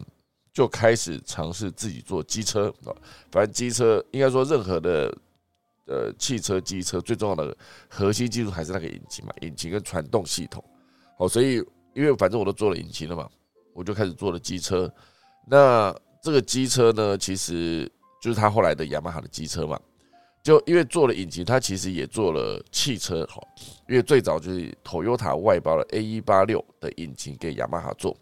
[0.52, 2.92] 就开始尝试自己做机车啊。
[3.32, 5.18] 反正机车应该说任何的
[5.86, 7.56] 呃汽车机车最重要的
[7.88, 10.62] 核心技术还是那个引擎嘛，引擎跟传动系统。
[11.18, 13.30] 好，所以因为反正我都做了引擎了嘛，
[13.74, 14.94] 我就开始做了机车。
[15.48, 15.96] 那
[16.26, 17.88] 这个机车呢，其实
[18.20, 19.80] 就是他后来的雅马哈的机车嘛。
[20.42, 23.40] 就因为做了引擎，他其实也做了汽车，哈。
[23.88, 28.18] 因为最早就是 Toyota 外包了 A 一八六的引擎给雅马哈做，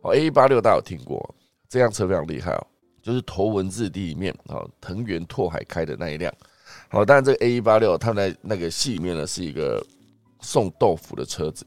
[0.00, 1.34] 哦，A 一八六大家有听过，
[1.68, 2.66] 这辆车非常厉害哦，
[3.00, 6.34] 就是头文字 D 里面啊藤原拓海开的那一辆，
[6.88, 9.80] 好，当然这个 A 一八六它在那个戏里面呢是一个
[10.40, 11.64] 送豆腐的车子，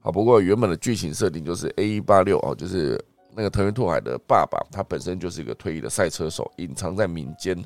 [0.00, 3.02] 好，不过原本的剧情设定就是 A 一八六哦，就是
[3.36, 7.56] 那个藤原拓海的爸爸，他本身就是一个退役的赛车手，隐藏在民间。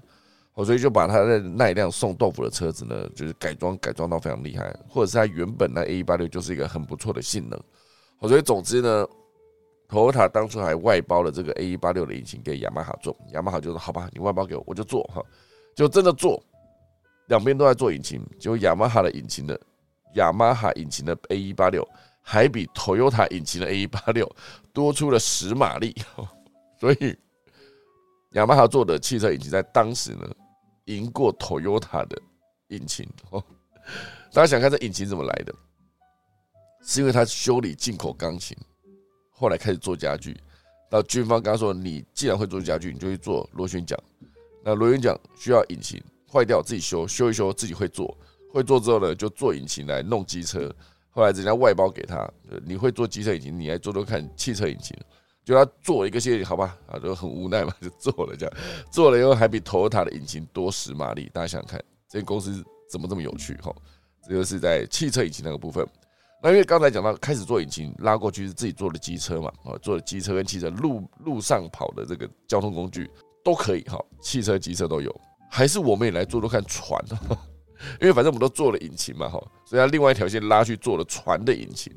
[0.54, 7.57] 我所以就把他的那一辆送豆腐的车子呢，就是改装改装到非常厉害，或者是他原本那 A 一八六就是一个很不错的性能。
[8.18, 9.07] 我所以总之呢
[9.88, 15.22] ，Toyota 当初还外包了这个 A 一八六的引擎给雅马哈做，雅马哈就说好吧，你外包给我，我就做哈，
[15.76, 16.42] 就真的做，
[17.28, 19.61] 两边都在做引擎，结果雅马哈的引擎的
[20.14, 21.87] 雅马哈引擎的 A 一八六
[22.20, 24.28] 还比 Toyota 引擎的 A 一八六
[24.78, 25.92] 多出了十马力，
[26.78, 27.18] 所以
[28.34, 30.28] 雅马哈做的汽车引擎在当时呢。
[30.84, 32.18] 赢过 Toyota 的
[32.68, 33.44] 引擎哦，
[34.32, 35.54] 大家想看这引擎怎么来的？
[36.82, 38.56] 是因为他修理进口钢琴，
[39.30, 40.34] 后来开始做家具。
[40.88, 44.02] 到军方刚说：“你既然会做家具，你就去做螺旋桨。
[44.64, 48.16] 那螺旋桨需要引擎坏掉自己修，修一修自己会做。
[48.50, 50.74] 会做之后呢，就做引擎来弄机车。
[51.18, 52.31] 后来人家外包给他，
[52.64, 54.96] 你会做机车引擎，你来做做看汽车引擎。”
[55.44, 58.54] 就他做一个系列，好吧，啊，就很无奈嘛，就做了这样，
[58.92, 63.74] 做了以后还比 Toyota 的引擎多十马力，大家想想看，这公司怎么这么有趣哈？
[64.28, 65.85] 这个是在汽车引擎那个部分。
[66.40, 73.11] 那因为刚才讲到开始做引擎，拉过去是自己做的机车嘛，啊，做的机车跟汽车路路上跑的这个交通工具
[73.42, 75.12] 都可以哈，汽车、机车都有，
[75.50, 77.02] 还是我们也来做做看船，
[78.00, 81.92] 因为反正我们都做了引擎嘛哈，所以他另外一条线拉去做了船的引擎，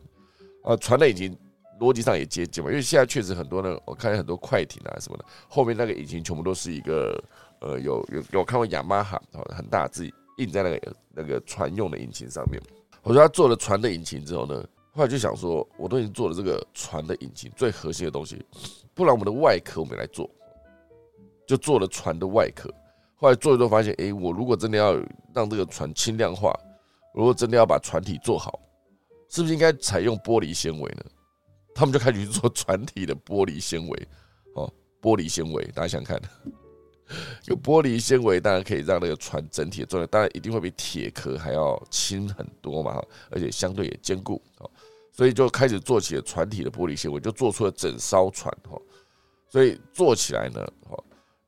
[0.64, 1.38] 啊，船的引擎。
[1.80, 7.20] 逻辑上也接近嘛，因为现在确实很多呢，我看见很多快艇啊什么的，后面那个引擎全部都是一个
[7.60, 12.62] 呃，有有有看过雅马哈，很大字印在那个那个船用的引擎上面。
[13.02, 14.64] 我说他做了船的引擎之后呢，
[14.94, 18.40] 后来就想说，我都已经做了这个船的引擎最核心的东西，
[18.94, 20.30] 不然我们的外壳我们来做，
[21.48, 22.72] 就做了船的外壳。
[23.22, 25.00] 后来做一做发现，哎，我如果真的要
[25.32, 26.52] 让这个船轻量化，
[27.14, 28.60] 如果真的要把船体做好，
[29.30, 31.06] 是不是应该采用玻璃纤维呢？
[31.76, 34.08] 他们就开始去做船体的玻璃纤维，
[34.56, 36.20] 哦，玻璃纤维，大家想看，
[37.46, 44.68] 有玻璃纤维当然可以让那个船整体的重量，当然一定会比铁壳还要轻很多嘛，而且相对也坚固，哦，
[45.12, 48.82] 所以就开始做起了船体的玻璃纤维，就做出了整艘船，哈，
[49.48, 50.98] 所以做起来呢，哈，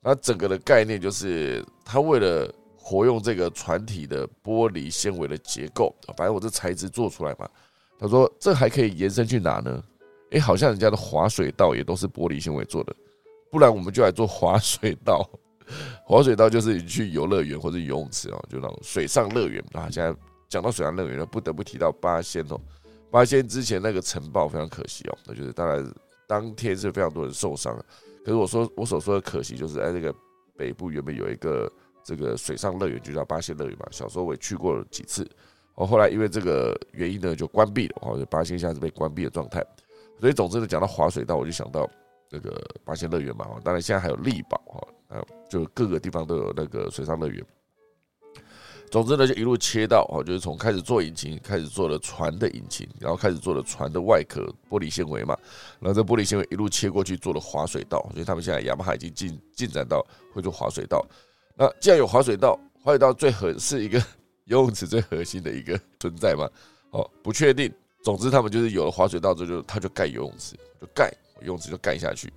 [0.04, 7.50] 那整个的概念就是，他为了活用这个船体的玻璃纤维的结构，反正我这材质做出来嘛，
[7.98, 9.82] 他说这还可以延伸去哪呢？
[10.32, 12.94] 哎，好像人家的滑水道也都是玻璃纤维做的，
[13.50, 15.26] 不然我们就来做滑水道。
[16.06, 19.90] 滑水道就是你去游乐园或者游泳池哦，就那种水上乐园啊。
[19.90, 20.14] 现在
[20.50, 22.60] 讲到水上乐园呢，不得不提到八仙哦。
[23.10, 25.94] 八仙之前那个城堡非常可惜哦，那就是当然
[26.28, 27.74] 当天是非常多人受伤。
[28.24, 30.14] 可是我说我所说的可惜，就是哎，这个
[30.58, 31.72] 北部原本有一个
[32.04, 33.86] 这个水上乐园，就叫八仙乐园嘛。
[33.92, 35.28] 小时候我也去过几次，
[35.76, 39.64] 哦，后来因为这个原因呢，就关闭了哦，八仙现在是被关闭的状态。
[40.20, 41.90] 所以，总之呢，讲到滑水道，我就想到
[42.30, 43.46] 那个八仙乐园嘛。
[43.64, 47.46] 当然，现在还有力宝哈，啊，就各个地方都有那个水上乐园。
[48.94, 55.36] 总之呢，就一路切到哦，就是从开始做引擎，开始做了船的引擎，然后开始做了船的外壳玻璃纤维嘛。
[55.80, 61.04] 然后这玻璃纤维一路切过去做了滑水道，所以他们现在雅马哈已经进进展到会做滑水道。
[61.58, 63.98] 那既然有滑水道，滑水道最核是一个
[64.46, 66.48] 游泳池最核心的一个存在嘛？
[66.92, 67.74] 哦，不确定。
[68.04, 72.32] 总之，他们就是有了滑水道之后，就他就盖游泳池，就盖游泳池就盖下去。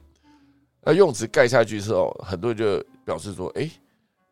[0.80, 3.70] 那游泳池盖下去之后，很多人就表示说：“哎，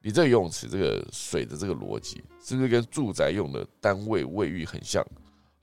[0.05, 5.03] 你这个游泳池这个水的这个逻辑，是不是跟住宅用的单位卫浴很像？”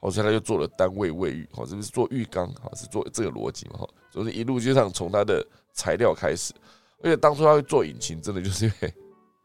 [0.02, 2.52] 好，所以他就做了单位卫浴，好，是不是做浴缸？
[2.56, 3.78] 好，是做这个逻辑嘛？
[3.78, 6.56] 哈，所以一路就上从它的材料开始，
[7.04, 8.94] 而且当初他会做引擎，真的就是因为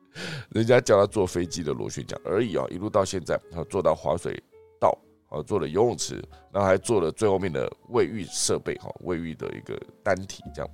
[0.48, 4.42] 人家叫他做飞机的螺旋桨而已啊，一路到现在，他做到滑水
[4.80, 4.96] 道，
[5.28, 6.14] 啊，做了游泳池，
[6.50, 10.70] 然后还做了最后面的卫浴设备，哈，卫浴的一个单体这样。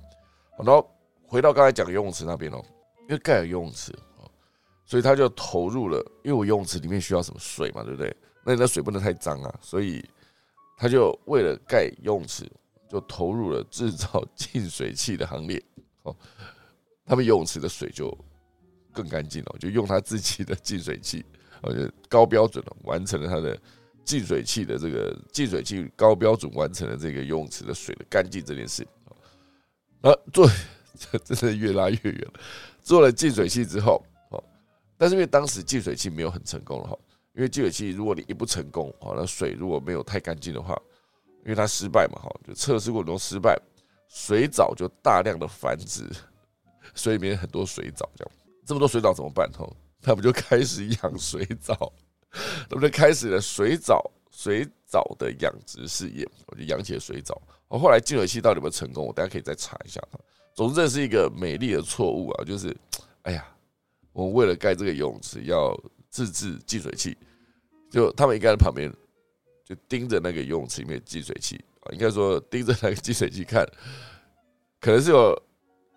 [0.57, 0.89] 然后
[1.27, 2.63] 回到刚才讲游泳池那边哦，
[3.01, 3.91] 因为盖了游泳池，
[4.93, 8.15] 所以他就投入了，因为我游泳池里面需要什么水嘛，对不对？
[8.45, 10.07] 那你的水不能太脏啊，所以
[10.77, 12.47] 他就为了盖游泳池，
[12.87, 15.59] 就投入了制造净水器的行列。
[16.05, 16.15] 哦，
[17.07, 18.15] 他们游泳池的水就
[18.91, 21.25] 更干净了，就用他自己的净水器，
[21.63, 23.59] 而且高标准的完成了他的
[24.05, 28.87] 净水器的这个净水器高标准完成了这个游泳池的水的干净这件事。
[30.01, 30.47] 啊，做
[30.99, 32.39] 这 真的越拉越远了。
[32.83, 33.99] 做了净水器之后，
[35.03, 36.97] 但是因为当时净水器没有很成功了哈。
[37.33, 40.81] 因为净水器，如果你一不成功，好，那水如果没有太干净的话，
[41.43, 43.61] 因为它失败嘛，哈，就测试过程中失败，
[44.07, 46.09] 水藻就大量的繁殖，
[46.95, 48.31] 水里面很多水藻，这样
[48.65, 49.51] 这么多水藻怎么办？
[49.51, 49.69] 哈，
[50.01, 51.91] 他们就开始养水藻，
[52.69, 57.41] 他们就开始了水藻水藻的养殖试验，我就养起了水藻。
[57.67, 59.05] 我后来净水器到底有没有成功？
[59.05, 59.99] 我大家可以再查一下。
[60.55, 62.77] 总之，这是一个美丽的错误啊，就是，
[63.23, 63.43] 哎呀，
[64.13, 65.77] 我们为了盖这个游泳池要。
[66.13, 67.17] 自制净水器，
[67.89, 68.87] 就他们应该在旁边，
[69.65, 73.65] 就盯着那个游泳池里面净水器啊，应该说盯着那个净水器看，
[74.79, 75.35] 可能是有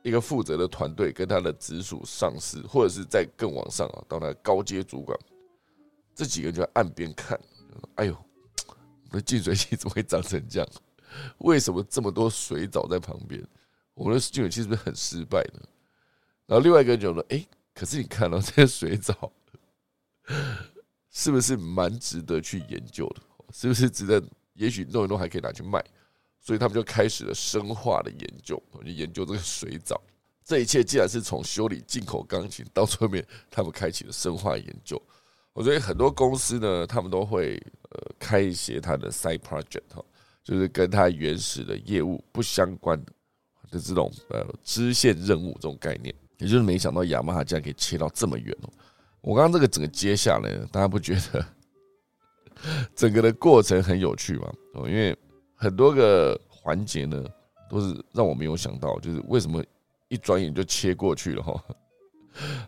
[0.02, 5.18] 一个负责的团队跟他的直属上司，或者是在更往上啊，到那高阶主管，
[6.14, 7.38] 这几个人就在岸边看，
[7.96, 8.16] 哎呦，
[9.10, 10.68] 我的净水器怎么会长成这样？
[11.40, 13.46] 为什么这么多水藻在旁边？
[13.92, 15.60] 我们的净水器是不是很失败呢？
[16.46, 19.30] 然后另外一个人就说：“哎，可是你看到这些水藻。
[21.12, 23.22] ”是不是蛮值得去研究的？
[23.50, 24.22] 是不是值得？
[24.52, 25.82] 也许弄一弄还可以拿去卖，
[26.40, 29.98] 所以他们就开始了生化的研究，就研究这个水藻。
[30.44, 35.00] 这一切既然是从修理进口钢琴到后面，他们开启了生化研究。
[35.54, 37.56] 我觉得很多公司呢，他们都会
[37.90, 40.04] 呃开一些他的 side project 哈，
[40.44, 43.12] 就是跟他原始的业务不相关的
[43.70, 46.14] 的这种呃支线任务这种概念。
[46.38, 48.70] 也就是没想到雅马哈竟然可以切到这么远哦。
[49.20, 51.44] 我刚刚这个整个接下来，大家不觉得
[52.94, 54.52] 整个的过程很有趣吗？
[54.74, 55.16] 哦，因为
[55.54, 57.24] 很多个环节呢，
[57.68, 59.64] 都是让我没有想到，就是为什么
[60.08, 61.64] 一转眼就切过去了哈。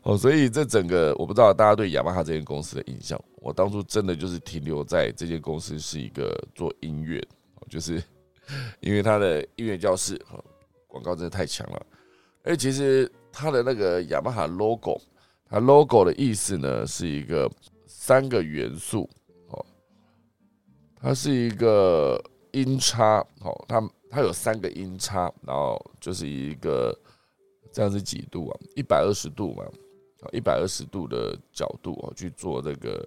[0.03, 7.23] 哦，所以这整个我不知道大家对雅马哈这间公司的印象，我当初真的就是停留在这间公司是一个做音乐，
[7.69, 8.03] 就是
[8.81, 10.19] 因为它的音乐教室
[10.87, 11.87] 广告真的太强了，
[12.43, 15.01] 而其实它的那个雅马哈 logo。
[15.49, 17.51] 它 logo 的意思呢，是一个
[17.87, 19.09] 三个元素
[19.47, 19.65] 哦，
[21.01, 26.95] 它是一个音叉哦，它它有三个音叉，然后就是一个
[27.73, 28.61] 这样是几度啊？
[28.75, 29.65] 一百二十度嘛，
[30.21, 33.03] 啊，一百二十度的角度哦，去做这个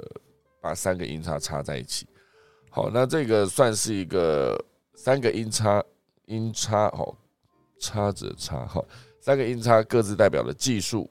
[0.59, 2.07] 把三个音叉插在一起。
[2.71, 4.57] 好，那这个算是一个
[4.95, 5.83] 三个音叉
[6.25, 7.15] 音叉哦，
[7.77, 8.83] 叉子叉哈，
[9.21, 11.09] 三个音叉各自代表了技术。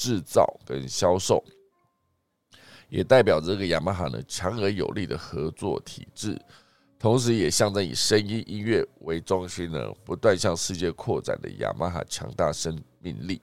[0.00, 1.42] 制造跟销售，
[2.88, 6.40] 也代表这个雅马哈呢强而有力的合作体制，
[7.00, 13.42] 同时也象征以声音音乐为中心呢，不断向世界扩展的雅马哈强大生命力。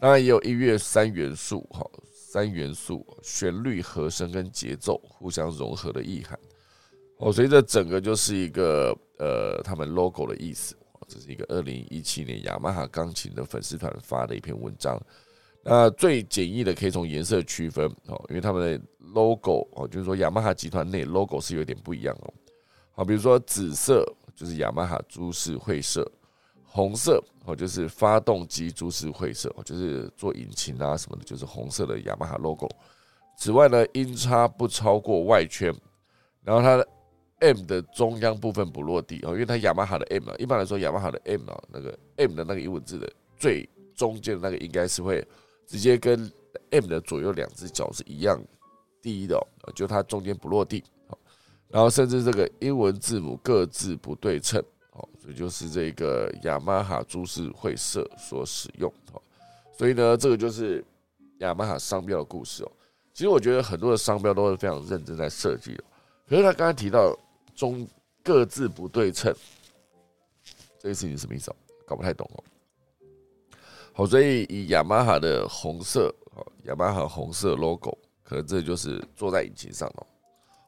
[0.00, 6.38] 当然，也有音乐三元素，哈，三元素旋律、和声跟节奏互相融合的意涵。
[7.18, 10.74] 哦，所以这整个就是一个呃，他们 logo 的意思。
[11.08, 15.00] 这是一个二零一七年雅马哈钢琴的粉丝团发的一篇文章。
[15.64, 18.84] 那最简易的可以从颜色区分哦，因为他们的
[19.14, 22.34] logo 哦，就是说雅马哈集团内 logo 是有点不一样哦。
[22.94, 26.04] 好，比如说紫色就是雅马哈株式会社，
[26.64, 32.68] 红色哦就是发动机株式会社，就是做引擎啊什么的，就是红色的雅马哈 logo。
[33.36, 35.72] 此外呢，音差不超过外圈，
[36.42, 36.88] 然后它的
[37.42, 45.22] M 的中央部分不落地哦，因为它雅马哈的 M 啊，一般来说雅马哈的 M 啊，那个 M 的那个英文字的最中间的那个应该是会。
[45.64, 46.30] 直接跟
[46.70, 48.38] M 的左右两只脚是一样
[49.00, 51.16] 低的哦，就它中间不落地哦，
[51.68, 54.62] 然后甚至这个英文字母各自不对称，
[54.92, 59.22] 哦，所以就是这个雅马哈株式会社所使用哦，
[59.78, 60.84] 所以呢，这个就是
[61.38, 62.72] 雅马哈商标的故事哦。
[63.14, 65.84] 其实我觉得很多的商标都是非常认真在设计的，
[66.28, 67.16] 可是他刚才提到
[67.54, 67.86] 中
[68.22, 69.34] 各自不对称，
[70.78, 71.56] 这个事情什么意思哦？
[71.86, 72.44] 搞不太懂哦。
[73.92, 80.06] 好，所以以雅马哈的红色，哦，雅马哈红色 logo，可能这就是坐在引擎上哦。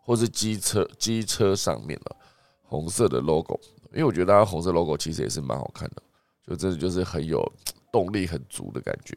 [0.07, 2.17] 或是机车机车上面了
[2.63, 3.59] 红色的 logo，
[3.91, 6.03] 因为我觉得它红色 logo 其实也是蛮好看的，
[6.47, 7.43] 就真的就是很有
[7.91, 9.15] 动力很足的感觉，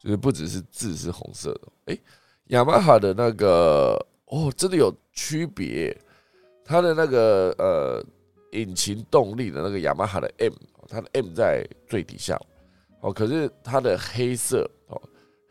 [0.00, 1.98] 就是不只是字是红色的，哎，
[2.46, 3.94] 雅马哈的那个
[4.24, 5.94] 哦，真的有区别，
[6.66, 8.04] 它的那个呃
[8.52, 10.52] 引擎动力的那个雅马哈的 M，
[10.88, 12.38] 它的 M 在最底下，
[13.00, 15.00] 哦，可是它的黑色哦。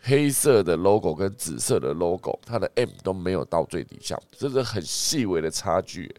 [0.07, 6.15] 黑色的 logo 跟紫色的 logo，它的 M 都没有到最底下，这是很细微的差距。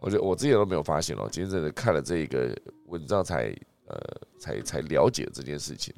[0.00, 3.52] 我觉得我之前都没有发现哦，今天真的看了这一个文章才
[3.88, 3.98] 呃
[4.38, 5.92] 才才了解这件事情。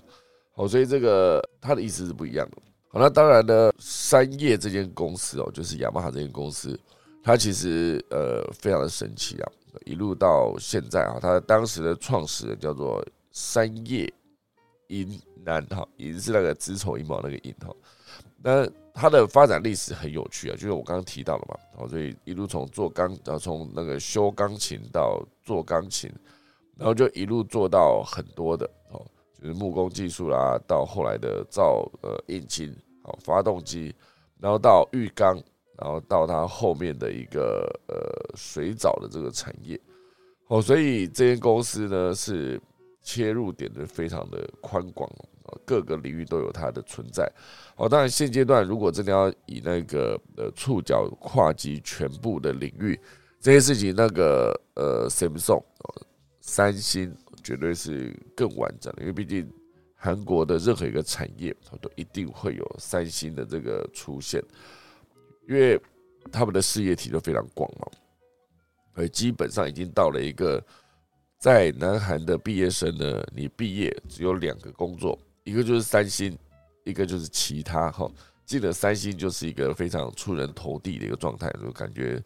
[0.54, 2.56] 好，所以这个它的意思是不一样的。
[2.88, 6.80] 好，那当然呢，三叶这间公司哦，就是雅马哈这间公司，
[7.26, 9.52] 它其实呃非常的神奇啊，
[9.84, 14.08] 一路到现在啊，它当时的创始人叫做三叶。
[14.88, 17.74] 银南哈银是那个子丑寅卯那个寅哈，
[18.40, 18.64] 那
[18.94, 26.08] 它的发展历史很有趣啊，就是我刚刚提到了嘛，哦所以一路从做钢，然后从那个修钢琴到做钢琴，
[26.76, 29.04] 然后就一路做到很多的哦，
[29.42, 32.72] 就是木工技术啦，到后来的造呃引擎，
[33.02, 33.92] 好发动机，
[34.38, 35.36] 然后到浴缸，
[35.78, 39.80] 然后到它后面的一个呃水藻的这个产业，
[40.48, 42.60] 哦，所以这间公司呢是。
[43.08, 45.08] 切入点的非常的宽广
[45.44, 47.24] 哦，各个领域都有它的存在
[47.76, 47.88] 哦。
[47.88, 52.98] 当然，现阶段如果真的要以那个呃触角跨及全部的领域，
[53.38, 55.62] 这些事情，那个呃，Samsung
[56.40, 59.48] 三星绝对是更完整的，因为毕竟
[59.94, 64.42] 韩国的任何一个产业它都一定会有三星的这个出现，
[65.48, 65.80] 因为
[66.32, 67.86] 他们的事业体都非常广嘛，
[68.94, 70.62] 而基本上已经到了一个。
[71.38, 76.36] 在南韩的毕业生呢，你毕业只有两个工作，一个就是三星，
[76.82, 78.10] 一个就是其他哈。
[78.46, 82.20] 进了三星就是一个非常出人头地的一个状态，就感觉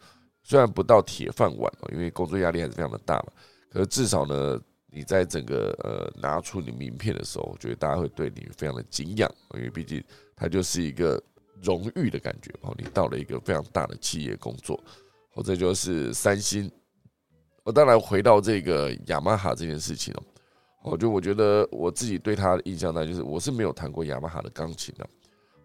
[0.44, 3.32] 虽然不到铁饭碗哦，因为工作压力还是非常的大嘛。
[3.68, 10.02] 可是至少呢，你在整个呃拿出你名片的时候，我觉得大家会对你非常的敬仰，因为毕竟
[10.36, 11.20] 它就是一个
[11.62, 12.74] 荣誉的感觉哦。
[12.78, 14.78] 你到了一个非常大的企业工作，
[15.30, 16.70] 或者就是三星。
[17.62, 20.12] 我当然回到这个雅马哈这件事情
[20.82, 25.06] 哦，我就我觉得我自己对他的印象呢，就是我是没有弹过雅马哈的钢琴的，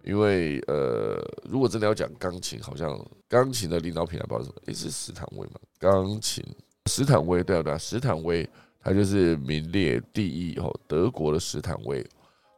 [0.04, 1.18] 因为呃，
[1.50, 6.44] 如果真的要讲钢琴，好像钢琴的领导品牌不知道什么，也是斯坦威嘛，钢琴
[6.88, 7.78] 斯坦威对不对？
[7.78, 8.48] 斯坦威
[8.84, 12.06] 它就是名列第一哦，德国的斯坦威，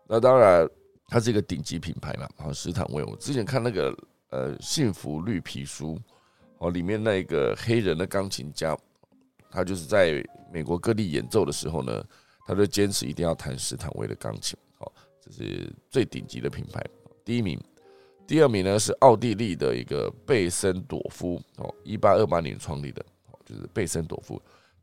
[0.08, 0.68] 那当然
[1.08, 3.97] 它是一个顶级品牌嘛，好斯坦威，我之前看那个
[4.30, 5.97] 呃幸福绿皮书
[6.58, 8.78] 哦，里面那个黑人的钢琴家。
[9.49, 12.03] 他就是在美国各地演奏的时候呢，
[12.45, 14.91] 他就坚持一定要弹斯坦威的钢琴，好，
[15.22, 16.84] 这是最顶级的品牌。
[17.24, 17.58] 第一名，
[18.28, 23.01] 第二名呢是奥地利的一个贝森朵夫，哦，一八二八年创立的，
[23.32, 24.39] 哦，就是贝森朵夫。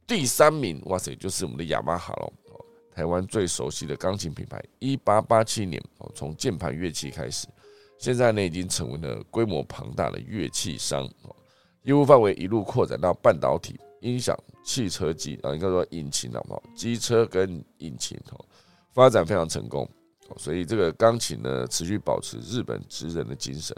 [0.07, 2.33] 第三名，哇塞，就是我们的雅马哈喽，
[2.95, 7.49] 台湾最熟悉的钢琴品牌，一八八七年，哦，从键盘乐器开始，
[7.99, 11.35] 现在呢已经成为了规模庞大的乐器商，哦，
[11.83, 13.79] 业务范围一路扩展到半导体。
[14.01, 16.63] 音响、汽车机啊，应该说引擎好不好？
[16.77, 18.45] 机车跟引擎哦，
[18.93, 19.89] 发展非常成功，
[20.37, 23.75] 所以这个钢琴呢，持续保持日本职人的精神。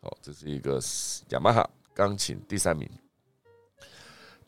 [0.00, 0.80] 好，这是一个
[1.28, 2.90] 雅马哈钢琴第三名，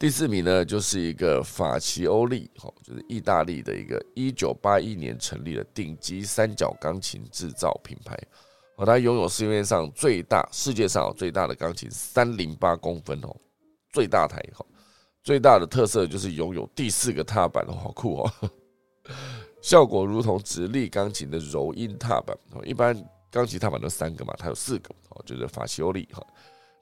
[0.04, 2.50] 第四名呢，就是一个法奇欧利，
[2.82, 8.14] 就是意大利的一个一九八一年成立的顶级三角钢琴制造品牌。
[8.76, 13.34] 哦，它拥有市面上最大、世界上最大的钢琴，三零八公分哦，
[13.94, 14.62] 最大台哈。
[15.22, 18.32] 最大的特色就是拥有第四个踏板哦，好酷哦！
[19.62, 22.62] 效果如同直立钢琴的柔音踏板哦。
[22.66, 22.94] 一般
[23.30, 26.22] 钢琴踏板都三个嘛，它有四个哦，就是法西欧利哈。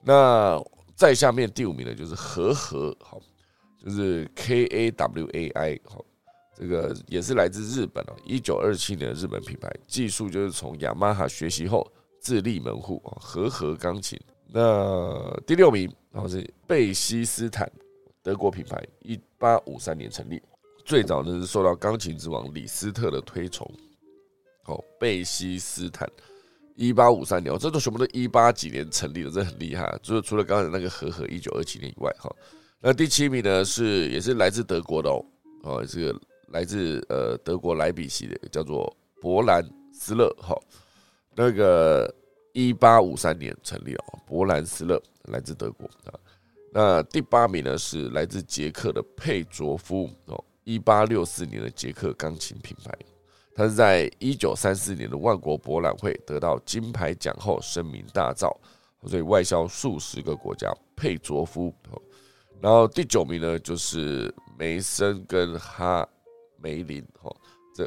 [0.03, 0.61] 那
[1.03, 3.21] 在下面第五名的就是和和好，
[3.85, 6.05] 就是 K A W A I 好，
[6.55, 11.85] 这个也是来自日本哦，一九二七年的日本品牌，技术就是从雅马哈学习后
[12.21, 14.17] 自立门户哦，和和钢琴。
[14.47, 17.69] 那第六名然后是贝希斯坦。
[18.23, 20.41] 德国品牌，一八五三年成立，
[20.85, 23.69] 最早呢是受到钢琴之王李斯特的推崇。
[24.67, 26.09] 哦，贝希斯坦，
[26.75, 29.99] 一八五三年，这都全部都一八几年成立的，这很厉害。
[30.03, 32.35] 就是除了刚才那个和和一九二七年以外，哈，
[32.81, 35.25] 那第七名呢是也是来自德国的哦，
[35.63, 39.63] 哦，这个来自呃德国莱比锡的，叫做博兰
[39.93, 40.59] 斯勒，哈，
[41.35, 42.13] 那个
[42.53, 46.19] 一八五三年成立哦，博兰斯勒来自德国啊。
[46.73, 52.91] 那第八名呢是来自捷克的佩卓夫哦，一八六四年的捷克钢琴品牌，
[53.55, 58.51] 他是在一九三四年的万国博览会得到金牌奖后声名大噪
[59.07, 60.73] 所以外销数十个国家。
[60.95, 61.75] 佩佐夫，
[62.61, 66.09] 然后第九名呢就是梅森跟哈
[66.61, 67.29] 梅林，哈，
[67.75, 67.85] 这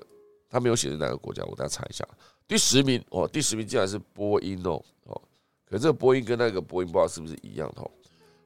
[0.49, 2.05] 他没有写是哪个国家，我大家查一下。
[2.45, 5.21] 第十名哦，第十名竟然是波音哦，哦，
[5.65, 7.89] 可这个波音跟那个波音不知道是不是一样的哦。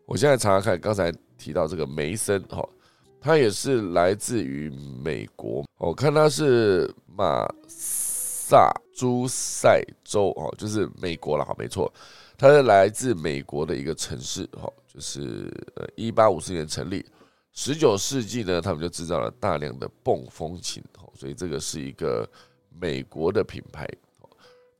[0.05, 2.63] 我现在查查看，刚才提到这个梅森，哈，
[3.21, 4.69] 他也是来自于
[5.03, 11.91] 美国，我看他是马萨诸塞州，哦，就是美国了，哈，没错。
[12.37, 17.05] 它是来自美国的一个城市，哈，就是呃，一八五四年成立。
[17.51, 22.25] 十九世纪呢，他们就制造了大量的泵风琴，哦，所以这个是一个
[22.79, 23.85] 美国的品牌。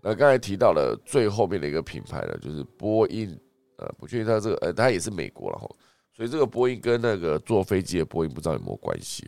[0.01, 3.37] 那刚才提到了最后面的一个品牌呢，就是波音，
[3.75, 5.69] 呃，不确定它这个，呃，它也是美国了，哈，
[6.19, 9.25] 所以这个波音跟那个坐飞机的波音不知道有没有关系，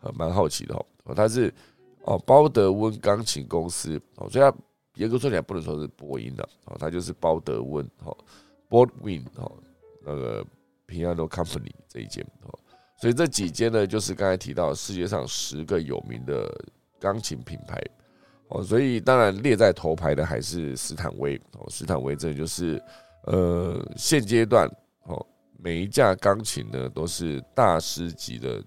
[0.00, 0.74] 呃，蛮好奇的，
[1.04, 1.54] 哦，它是
[2.02, 4.52] 哦，包德温钢琴公司，哦，所以它。
[4.96, 8.14] 严格说起来，不能说是波音的哦，它就是包德温哈
[8.68, 9.50] ，Baldwin 哈，
[10.04, 10.44] 那个
[10.86, 12.52] Piano Company 这一间哦，
[13.00, 16.46] 所以这几间呢，就是刚才提到世界上十个有名的
[17.00, 17.82] 钢琴品牌
[18.48, 22.78] 哦，所以当然列在头牌的还是斯坦威哦，斯坦威这就是
[23.24, 24.68] 呃现阶段
[25.04, 25.26] 哦，
[25.62, 28.64] 每一架钢琴呢都是大师级的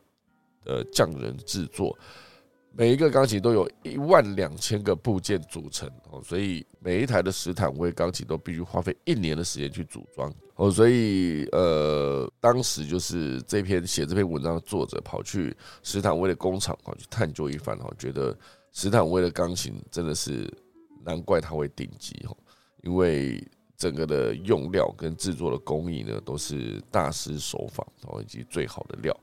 [0.65, 1.97] 呃匠人制作。
[2.77, 18.37] 每一个钢琴都有一万两千个部件组成哦，所以每一台的史坦威钢琴都必须花费一年的时间去组装哦，所以呃，当时就是这篇写这篇文章的作者跑去史坦威的工厂哦去探究一番哦，觉得
[18.73, 20.53] 史坦威的钢琴真的是
[21.05, 22.35] 难怪它会顶级哦，
[22.83, 23.41] 因为
[23.77, 29.15] 整个的用料跟制作的工艺呢都是大师手法哦以及最好的料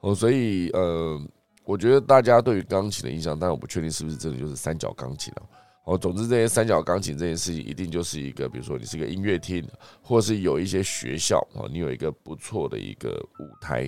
[0.00, 1.20] 哦，所以呃。
[1.64, 5.42] 我觉得大家对于钢琴的印象，但我不确定是不是真的就是三角钢琴了。
[5.84, 9.62] 哦，总之这些三角钢琴这件事情，一定就是一个，比如说你是个音乐厅，
[10.00, 13.86] 或是有一些学校哦，你有一个不错的一个舞台，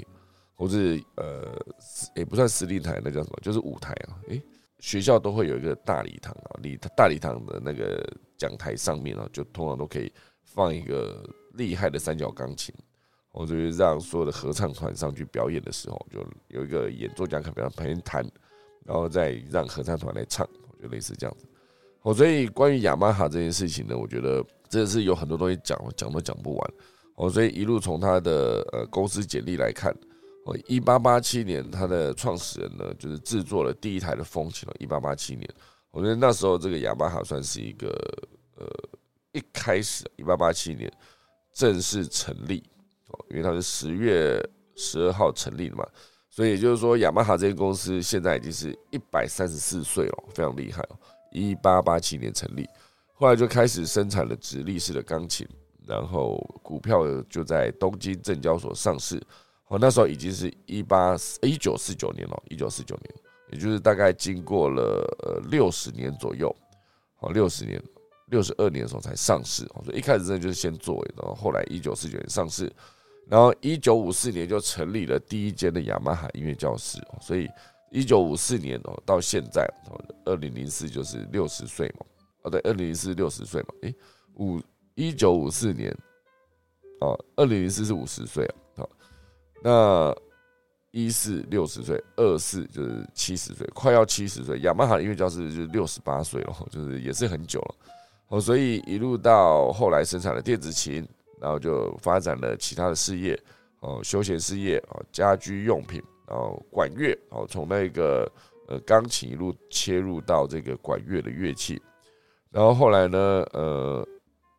[0.55, 1.59] 或是呃，
[2.15, 3.39] 也不算实力台，那叫什么？
[3.41, 4.21] 就是舞台啊。
[4.29, 4.43] 诶，
[4.81, 8.07] 学校都会有一个大礼堂啊，礼大礼堂的那个
[8.41, 10.11] 讲台上面啊，就通常都可以
[10.43, 11.23] 放一个
[11.53, 12.75] 厉害的三角钢琴。
[13.33, 18.27] 我就是让所有的合唱团上去表演的时候，就有一个演奏家可能旁边弹，
[18.85, 20.45] 然后再让合唱团来唱，
[20.83, 21.47] 就类似这样子。
[22.03, 26.73] 哦，所以关于雅马哈这件事情呢，我觉得真的是有很多东西讲，讲都讲不完。
[27.17, 29.95] 哦，所以一路从他的呃公司简历来看，
[30.47, 35.49] 哦，一八八七年他的创始人呢，就是制作了第一台的风琴哦，一八八七年，
[35.91, 37.89] 我觉得那时候这个雅马哈算是一个
[38.57, 38.67] 呃
[39.33, 40.93] 一开始一八八七年
[41.53, 42.63] 正式成立
[43.09, 43.25] 哦。
[43.31, 44.41] 因为它是十月
[44.77, 45.87] 十二号成立的嘛，
[46.29, 50.97] 所以也就是说，雅马哈这间公司现在已经是一百三十四岁了，非常厉害哦。
[51.33, 52.69] 一八八七年成立，
[53.15, 55.47] 后来就开始生产了直立式的钢琴，
[55.87, 59.21] 然后股票就在东京证交所上市。
[59.69, 63.15] 哦，那时候已经是一八一九四九年了，一九四九年，
[63.51, 64.83] 也就是大概经过了
[65.25, 66.55] 呃六十年左右，
[67.17, 67.83] 好六十年，
[68.27, 69.65] 六十二年的时候才上市。
[69.85, 72.73] 所以一开始真的就是先做，然后后来一九四九年上市。
[73.29, 77.49] 然后，一九五四年就成立了第一间的雅马哈音乐教室，所以
[77.93, 79.73] 一九五四年哦，到现在
[80.25, 82.07] 二零零四就是六十岁嘛，
[82.43, 83.95] 哦对，二零零四六十岁嘛，诶，
[84.35, 84.61] 五
[84.97, 85.97] 一九五四年
[87.03, 88.91] 哦，二零零四是五十岁啊，好，
[89.63, 90.17] 那
[90.91, 97.75] 一四六十岁，二四就是七十岁，快要七十岁，雅马哈音乐教室就六十八岁了， 就是也是很久了，
[98.29, 101.07] 哦，所以一路到后来生产了电子琴。
[101.43, 103.35] 然后就发展了其他的事业，
[103.81, 108.31] 哦，休闲事业哦，家居用品，然后管乐，哦，从那个
[108.69, 111.81] 呃钢琴一路切入到这个管乐的乐器，
[112.51, 113.19] 然后后来呢，
[113.55, 114.07] 呃，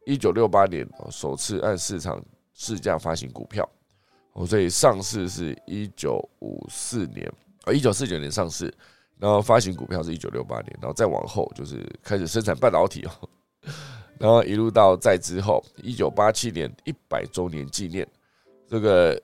[0.07, 2.19] 一九六八年首次按市场
[2.55, 3.63] 市价发行股票，
[4.33, 7.29] 哦，所以上市是一九五四年，
[7.63, 8.73] 啊，一九四九年上市，
[9.19, 13.29] 然后发行股票是一九六八年，然后再往后就是开始生产半导体哦。
[14.17, 18.07] 然后一路到在之后，一九八七年一百周年纪念，
[18.67, 19.19] 这个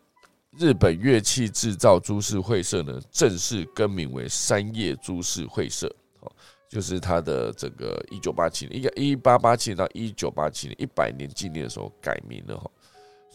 [0.57, 5.87] 日本乐器制造株式会社呢，正式更名为三叶株式会社。
[6.19, 6.31] 哦，
[6.67, 12.69] 就是它的这个一九八七年，一一八八七年到一九八七年一百年纪念的时候改名了哈。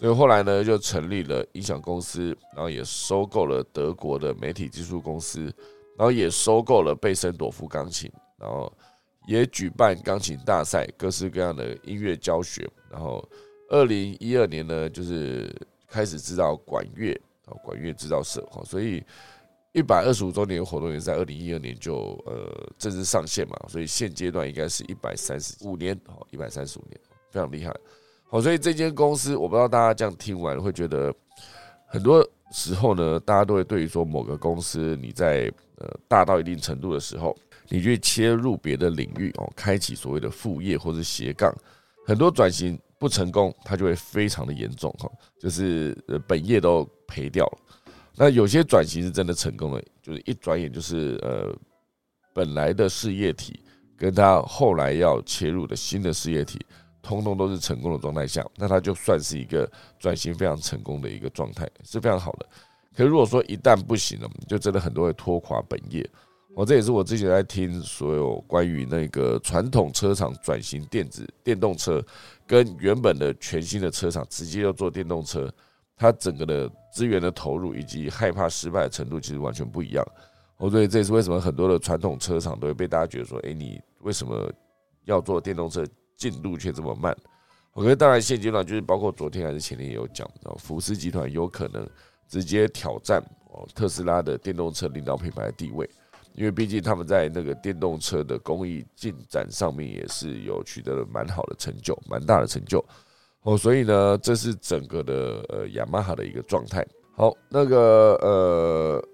[0.02, 5.44] 所以后来呢，就成立了音响公司，然后也收购了德国的媒体技术公司，
[5.96, 8.70] 然后也收购了贝森朵夫钢琴，然后。
[9.28, 12.68] 也举办钢琴大赛，各式各样的音乐教学。
[12.90, 13.24] 然后，
[13.68, 15.48] 二零一二年呢，就是
[15.86, 17.16] 开始制造管乐，
[17.62, 18.44] 管乐制造社。
[18.50, 19.00] 哈，所以
[19.70, 23.56] 一百二十五周年活动也在二零一二年就呃正式上线嘛。
[23.68, 27.00] 所以现阶段应该是一百三十五年，哦，一百三十五年，
[27.30, 27.72] 非常厉害。
[28.32, 31.14] 好，所以这间公司，我不知道大家这样听完会觉得，
[31.84, 37.36] 很多时候呢，大家都会对于说某个公司你在呃大到一定程度的时候，
[37.68, 41.54] 你去切入别的领域哦，开启所谓的副业或者斜杠，
[42.06, 45.06] 很多转型不成功，它就会非常的严重哈，
[45.38, 47.58] 就是呃本业都赔掉了。
[48.16, 51.54] 那有些转型是真的成功了，就是一转眼就是呃
[52.32, 53.60] 本来的事业体
[53.94, 56.58] 跟他后来要切入的新的事业体。
[57.02, 62.46] 通通都是成功的状态下，那它就算是一个转型非常成功的一个状态，是非常好的。
[62.96, 66.08] 可是如果说一旦不行了，就真的很多会拖垮本业。
[66.54, 72.04] 哦，这也是我之前在听所有关于那个传统车厂转型电子电动车，
[72.46, 75.50] 跟原本的全新的车厂直接要做电动车，
[75.96, 80.06] 它整个的资源的投入以及害怕失败的程度其实完全不一样。
[80.58, 84.52] 我，所以这也是为什么很多的传统车厂都会被大家觉得说，哎，你为什么
[85.06, 85.84] 要做电动车？
[86.22, 87.16] 进度却这么慢，
[87.72, 91.84] 我觉得当然现阶段就是包括昨天还是前天也有讲，哦，福斯集团有可能
[92.28, 93.20] 直接挑战
[93.50, 95.90] 哦特斯拉的电动车领导品牌的地位，
[96.36, 102.78] 因为毕竟他们在那个电动车的工艺进展上面也是有取得了蛮好的成就，蛮大的成就
[103.42, 106.86] 哦，所以呢，这是整个的呃雅马哈的一个状态。
[107.16, 109.04] 好，那个呃，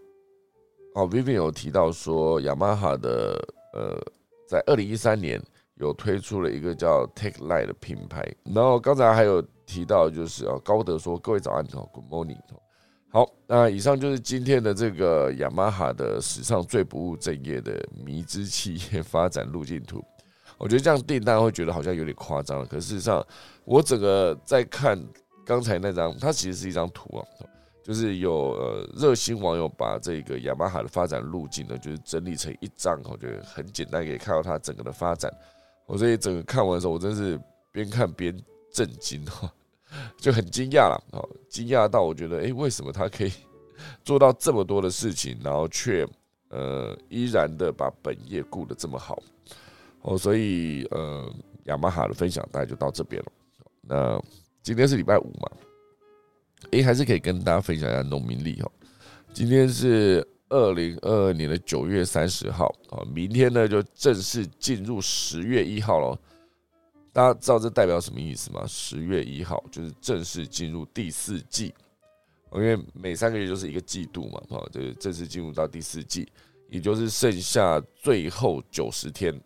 [0.92, 3.42] 哦，Vivian 有提到说雅马哈的
[3.72, 3.98] 呃，
[4.46, 5.42] 在二零一三年。
[5.78, 12.38] 有推出了一个叫 Take Light 的品牌，然后刚才还有提到，就是啊，高德说各位早安哦，Good morning，
[13.10, 20.04] 好，那以上就是今天的这个雅马哈的史上最不务正业的迷之企业发展路径图。
[20.58, 23.24] 我觉得这样订单会觉得好像有点夸张了，可事实上，
[23.64, 25.00] 我整个在看
[25.46, 27.22] 刚才那张，它其实是一张图啊，
[27.84, 35.32] 就是有热心网友把这个雅马哈的发展路径呢，就是整理成一张，我觉得很简单，可以看到它整个的发展。
[35.88, 37.40] 我所以整个看完的时候，我真是
[37.72, 38.38] 边看边
[38.70, 39.50] 震惊哈，
[40.18, 43.32] 就很惊讶了哦，惊讶到我觉得，哎，为什么他可以
[44.04, 46.06] 做到这么多的事情，然后却
[46.50, 49.18] 呃依然的把本业顾得这么好
[50.02, 50.18] 哦？
[50.18, 51.32] 所以呃，
[51.64, 53.32] 雅马哈的分享大概就到这边了。
[53.80, 54.22] 那
[54.62, 55.50] 今天是礼拜五嘛，
[56.70, 58.70] 哎，还是可以跟大家分享一下农民历哈。
[59.32, 60.22] 今天是。
[60.48, 66.18] 二零二二年的九月三十号啊，明天呢就正式进入十月一号了。
[67.12, 68.64] 大家知道这代表什么意思吗？
[68.66, 71.74] 十月一号就是正式进入第四季，
[72.52, 76.28] 因为每三个月就是一个季度嘛，啊，就是正式进入到第四季，
[76.68, 79.38] 也就是剩下最后九十天，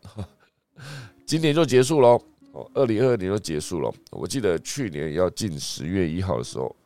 [1.25, 2.21] 今年就结束喽。
[2.53, 3.91] 哦，二零二二年就结束了。
[4.11, 6.77] 我记得去年要进十月一号的时候，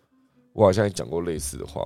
[0.52, 1.82] 我好像也讲过类似的话。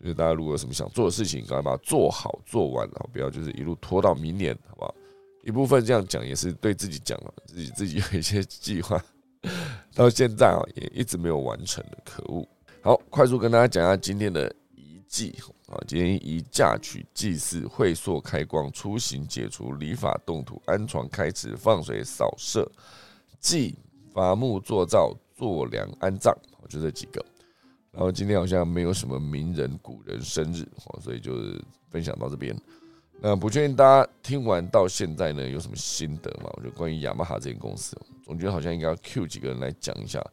[0.00, 4.94] 就是大家如果有什么想做的事情，赶快把它做好做完，然后不要就是一路拖到明年，好不好？
[5.42, 9.02] 一部分这样讲也是对自己讲了，自己自己有一些计划，
[9.94, 12.46] 到现在啊也一直没有完成的，可恶！
[12.82, 15.34] 好，快速跟大家讲一下今天的仪祭
[15.66, 22.70] 啊，今天宜嫁娶、祭祀、会所、开光、出行、解除、礼法、动土、安床、开池、放水、扫射、
[23.38, 23.74] 祭
[24.12, 26.34] 伐木、做灶、做梁、安葬，
[26.68, 27.24] 就这几个。
[27.92, 32.56] 然后今天好像没有什么名人古人生日哦，所以就是分享到这边。
[33.20, 36.48] 那不确定大家听完到现在呢有什么心得嘛？
[36.54, 40.24] 我觉得关于雅马哈这间公司，总觉得好像应该要 Q 几个人来讲一下。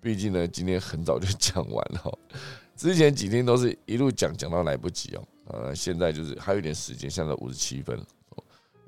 [0.00, 2.18] 毕竟呢，今天很早就讲完了，
[2.74, 5.22] 之前几天都是一路讲讲到来不及哦。
[5.46, 7.96] 呃，现在就是还有一点时间，现在五十七分，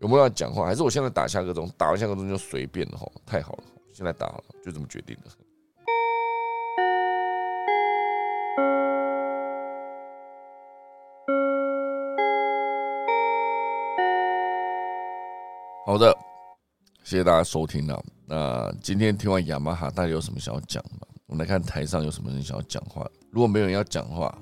[0.00, 0.66] 有没有要讲话？
[0.66, 3.06] 还是我现在打下个钟，打完下个钟就随便了哈？
[3.24, 5.30] 太好了，现在打好了，就这么决定了。
[15.94, 16.12] 好的，
[17.04, 18.04] 谢谢大家收听了。
[18.26, 21.06] 那今天听完雅马哈，大家有什么想要讲吗？
[21.26, 23.08] 我们来看台上有什么人想要讲话。
[23.30, 24.36] 如果没有人要讲话，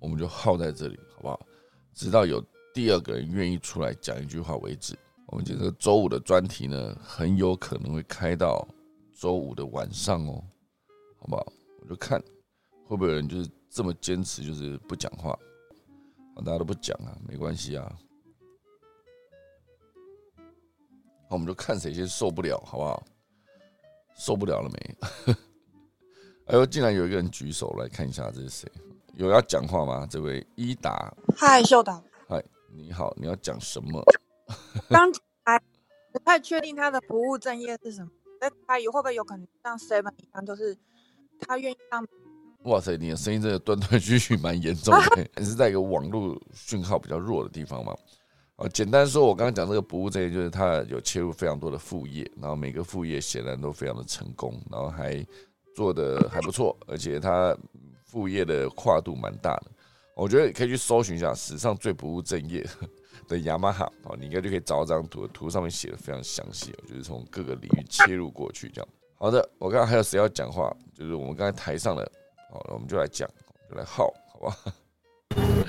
[0.00, 1.38] 我们就耗在这里，好不好？
[1.92, 2.42] 直到有
[2.72, 4.98] 第二个人愿意出来讲一句话为止。
[5.26, 8.66] 我们这个周五的专题呢，很有可能会开到
[9.14, 10.42] 周五的晚上哦，
[11.20, 11.46] 好不好？
[11.82, 12.18] 我就看
[12.86, 15.38] 会不会有人就是这么坚持，就是不讲话。
[16.36, 17.94] 大家都不讲啊，没关系啊。
[21.28, 23.02] 好，我们就看谁先受不了，好不好？
[24.16, 25.34] 受不了了没？
[26.46, 28.70] 哎呦，竟然有一个人举手来看一下，这是谁？
[29.14, 30.06] 有要讲话吗？
[30.08, 34.02] 这位伊达，嗨，秀导，嗨，你好，你要讲什么？
[34.88, 35.20] 刚才
[36.12, 38.10] 不太确定他的不务正业是什么，
[38.40, 40.76] 但他有会不会有可能像 Seven 一样，就是
[41.40, 42.06] 他愿意让？
[42.62, 45.28] 哇塞，你的声音真的断断续续，蛮严重的。
[45.36, 47.94] 你是在一个网络讯号比较弱的地方吗？
[48.56, 55.24] 啊，简单说，我刚刚讲这个不务正业，就是他有切入非常多的副业，然后每个副业显然都非常的成功，然后还
[55.74, 57.54] 做的还不错，而且他
[58.06, 59.66] 副业的跨度蛮大的。
[60.14, 62.66] 我觉得可以去搜寻一下史上最不务正业
[63.28, 68.88] 的雅马哈，哦，你应该就可以找到这张图，图上面写的非常详细，就是从各个领域切入过去这样。
[69.16, 72.10] 好的，我看还有谁要讲话，就是我们刚才台上的，
[72.50, 73.28] 好了，我们就来讲，
[73.68, 74.56] 就来耗，好吧？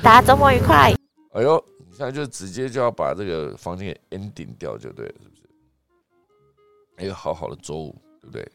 [0.01, 0.93] 大家周末愉快。
[1.33, 7.03] 哎呦，你现在就直接就要把这个房间给 ending 掉就对了，是不是？
[7.03, 8.47] 一个好好的周五，对不对？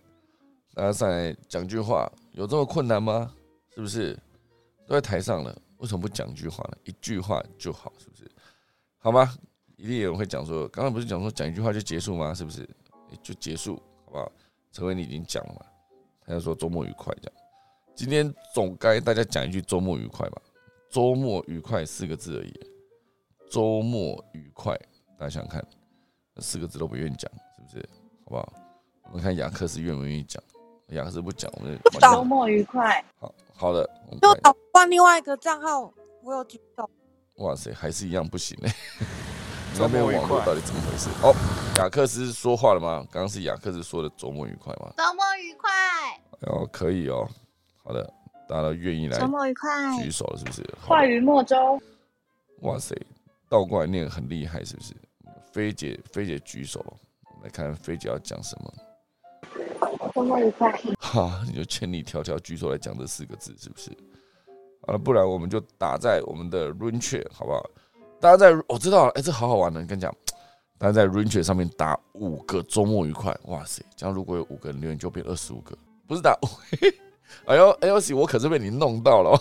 [0.74, 3.34] 大家上来讲句话，有这么困难吗？
[3.74, 4.16] 是不是？
[4.86, 5.60] 都在台上了。
[5.78, 6.76] 为什么不讲句话呢？
[6.84, 8.30] 一句话就好，是不是？
[8.98, 9.34] 好吗？
[9.76, 12.32] 一定有人会讲说，刚刚不是讲说讲一句话就结束吗？
[12.32, 12.64] 是不是？
[13.24, 13.74] 就结束，
[14.04, 14.32] 好不好？
[14.70, 15.66] 陈伟，你已经讲了嘛？
[16.24, 17.32] 他就说周末愉快，这样。
[17.96, 20.40] 今天总该大家讲一句周末愉快吧？
[20.88, 22.71] 周末愉快四个字而已。
[23.52, 24.74] 周末愉快，
[25.18, 25.62] 大家想想看，
[26.38, 27.86] 四个字都不愿意讲，是不是？
[28.24, 28.52] 好不好？
[29.02, 30.42] 我们看雅克斯愿不愿意讲？
[30.88, 33.04] 雅克斯不讲，我们 周末愉快。
[33.20, 33.86] 好好的，
[34.22, 35.92] 就导换另外一个账号，
[36.22, 36.88] 我有举手。
[37.44, 38.70] 哇塞，还是一样不行呢。
[39.78, 41.10] 那边网络到底怎么回事？
[41.22, 41.34] 哦，
[41.76, 43.06] 雅克斯说话了吗？
[43.10, 44.94] 刚刚是雅克斯说的周末愉快吗？
[44.96, 45.70] 周末愉快。
[46.50, 47.28] 哦，可以哦。
[47.84, 48.02] 好的，
[48.48, 49.18] 大家都愿意来。
[49.20, 50.02] 周末愉快。
[50.02, 50.66] 举手了是不是？
[50.86, 51.78] 话语莫周。
[52.62, 52.96] 哇塞，
[53.52, 54.94] 倒过来念很厉害是不是？
[55.52, 56.82] 菲姐，菲姐举手，
[57.44, 58.72] 来看菲姐要讲什么。
[60.14, 60.72] 周末愉快。
[60.98, 63.90] 哈，你就千里迢迢举手来讲这四个字是不是？
[64.86, 67.62] 啊，不然我们就打在我们的 r u n c h e 好不好？
[68.18, 70.10] 大家在我知道了，哎，这好好玩的，跟你讲，
[70.78, 75.76] 大家在 r u n c h e 上面打五个周末愉快，哇塞，这样如果有五个人留言，就变二十五个，
[76.06, 76.34] 不是打，
[77.44, 79.38] 哎呦哎呦西，我可是被你弄到了，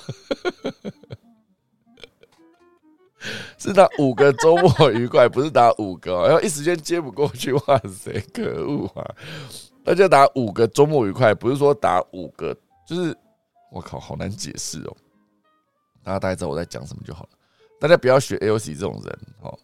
[3.57, 9.15] 是打五个周末愉快，不是打五个，然后一时间接不过去，哇塞， 可恶啊！
[9.83, 12.55] 那就打五个周末愉快，不是说打五个，
[12.87, 13.15] 就是
[13.71, 14.97] 我靠，好难解释哦。
[16.03, 17.29] 大家大概知道我在讲什么就好了。
[17.79, 19.59] 大家不要学 L C 这种人，哦，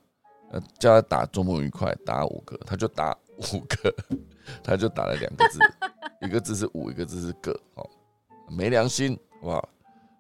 [0.52, 3.94] 呃，叫他打周末愉快，打五个，他就打五个，
[4.64, 5.60] 他就打了两个字，
[6.22, 7.88] 一个字是五，一个字是个，哦，
[8.50, 9.70] 没良心，好不好？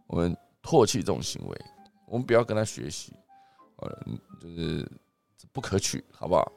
[0.08, 1.62] 我们唾弃这种行为，
[2.08, 3.14] 我们不要跟他学习，
[3.78, 4.06] 呃，
[4.40, 4.90] 就是
[5.52, 6.52] 不可取，好不好？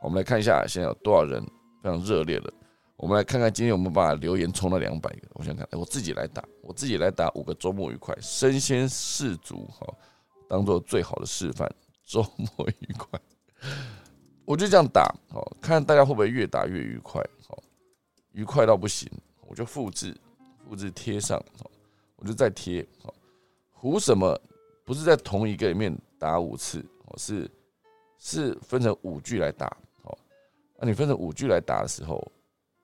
[0.00, 1.42] 我们来看一下现在有多少人
[1.82, 2.52] 非常热烈了。
[2.96, 9.86] 我们来看看今天我们把留言冲到两百个，我想看，我自己来打，我自己来打五个周末愉快，身先士卒，哈。
[10.48, 11.66] 当做最好的示范，
[12.04, 13.18] 周末愉快，
[14.44, 17.58] 我就这样打，好看大家会不会越打越愉快，好，
[18.32, 19.10] 愉快到不行，
[19.48, 20.14] 我就复制，
[20.68, 21.70] 复制贴上，好，
[22.16, 23.14] 我就再贴，好，
[23.70, 24.38] 胡什么？
[24.84, 27.50] 不是在同一个里面打五次，哦，是
[28.16, 29.66] 是分成五句来打，
[30.04, 30.16] 哦，
[30.78, 32.24] 那你分成五句来打的时候，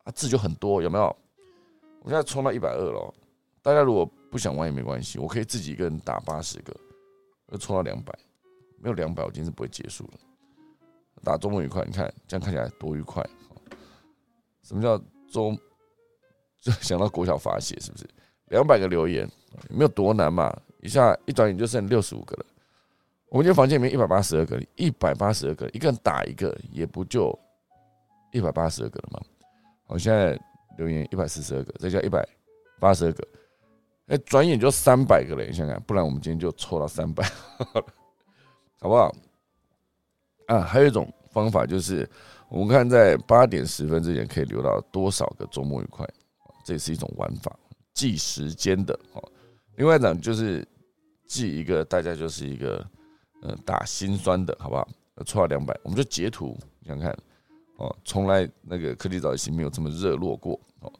[0.02, 1.04] 啊字就很多，有没有？
[2.02, 3.14] 我现在冲到一百二了，
[3.62, 6.74] 大家如果不想玩也没关系，我可以自己一个人打八十个。
[7.52, 8.12] 又冲到两百，
[8.78, 10.14] 没有两百，我今天是不会结束了。
[11.22, 13.24] 打周末愉快，你看这样看起来多愉快。
[14.64, 14.98] 什么叫
[15.30, 15.56] 周？
[16.60, 18.04] 就想到国小发泄是不是？
[18.46, 19.30] 两百个留言，
[19.70, 22.46] 没有多难嘛，一下一转眼就剩六十五个了。
[23.30, 27.38] 我们今天房间里面一百八十二个，一百八十二个，一个人打一个，也不就
[28.32, 29.20] 一百八十二个了吗？
[29.86, 30.38] 我现在
[30.78, 32.26] 留言一百四十二个，再加一百
[32.80, 33.28] 八十二个。
[34.06, 37.22] 哎，转眼就三百个了，你想想，不然我们今天就凑到三百，
[38.80, 39.14] 好不好？
[40.46, 42.08] 啊，还有一种方法就是，
[42.48, 46.08] 我们看在八点十分之前可以留到多少个周末愉快，
[46.64, 47.54] 这也是一种玩法，
[47.92, 48.98] 记时间的。
[49.12, 49.22] 哦，
[49.76, 50.66] 另外一种就是
[51.26, 52.82] 记一个，大家就是一个，
[53.42, 54.88] 呃，打心酸的，好不好？
[55.26, 57.16] 凑到两百，我们就截图，想看，
[57.76, 60.92] 哦，从来那个科技早已经没有这么热络过，哦。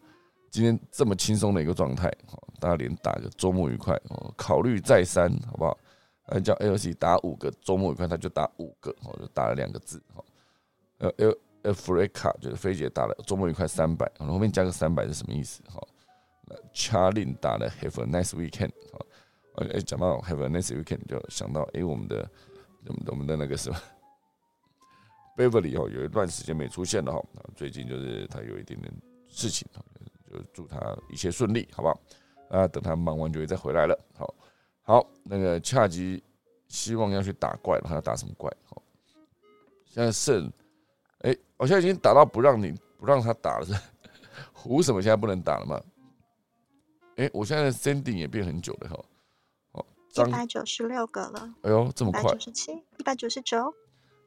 [0.51, 5.79] 今天这么轻松的一个状态哦，大家连打个周末愉快哦，考虑再三，好不好？
[6.27, 10.25] 呃，叫 L C 打五个周末愉快，他就打五个，哦，就打了两个字，哈。
[10.99, 15.63] 呃，L L Freka 就是菲姐打了周末愉快三百，然后后面加个三百是什么意思？
[15.69, 15.81] 哈。
[16.47, 18.73] 那 Charlin 打了 Have a nice weekend，
[19.59, 22.31] 呃，讲到 Have a nice weekend 就想到，哎，我们的
[22.87, 23.77] 我们我们的那个什么
[25.37, 28.93] Beverly 哦，有一段时间没出现了哈，最近就是他有一点点
[29.29, 29.67] 事情。
[30.31, 30.79] 就祝他
[31.09, 31.99] 一切顺利，好不好？
[32.51, 33.99] 啊，等他忙完就会再回来了。
[34.15, 34.35] 好，
[34.83, 36.23] 好，那个恰吉
[36.67, 38.55] 希望要去打怪了，他要打什么怪？
[38.67, 38.83] 好，
[39.87, 40.53] 现在剩，
[41.21, 43.73] 哎，我现在已经打到不让你不让他打了，是
[44.53, 45.01] 胡什么？
[45.01, 45.81] 现在不能打了吗？
[47.17, 49.05] 哎，我现在 sending 也变很久了，哈。
[50.23, 51.55] 好，一百九十六个了。
[51.63, 52.21] 哎呦，这么快？
[52.21, 53.75] 一百九十七，一百九十九。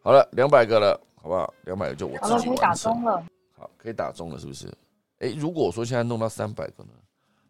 [0.03, 1.53] 好了，两百个了，好不好？
[1.65, 3.23] 两百个就我自己可以打中了。
[3.57, 4.67] 好，可以打中了，是不是？
[5.19, 6.89] 哎，如果我说现在弄到三百个呢？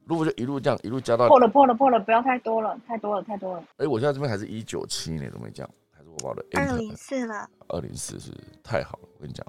[0.03, 3.63] 如果就一路这样一路加到破了破了破了，不要太多了，太多了太多了。
[3.77, 8.31] 哎，我现在这边还是一九七呢，都没降，还是我报的二零四了，二零四是
[8.61, 9.45] 太好了，我跟你讲，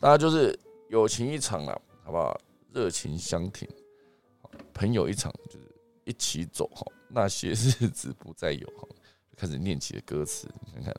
[0.00, 0.58] 大家就是
[0.90, 2.38] 友情一场了，好不好？
[2.70, 3.66] 热情相挺，
[4.74, 8.66] 朋友一场就是一起走哈，那些日子不再有，
[9.36, 10.94] 开始念起了歌词，你看看，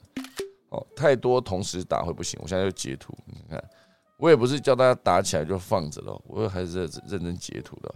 [0.69, 3.63] 哦，太多同时打会不行，我现在就截图，你看，
[4.17, 7.95] 我也不是叫大家打起来就放着了，我也还是认认真截图的。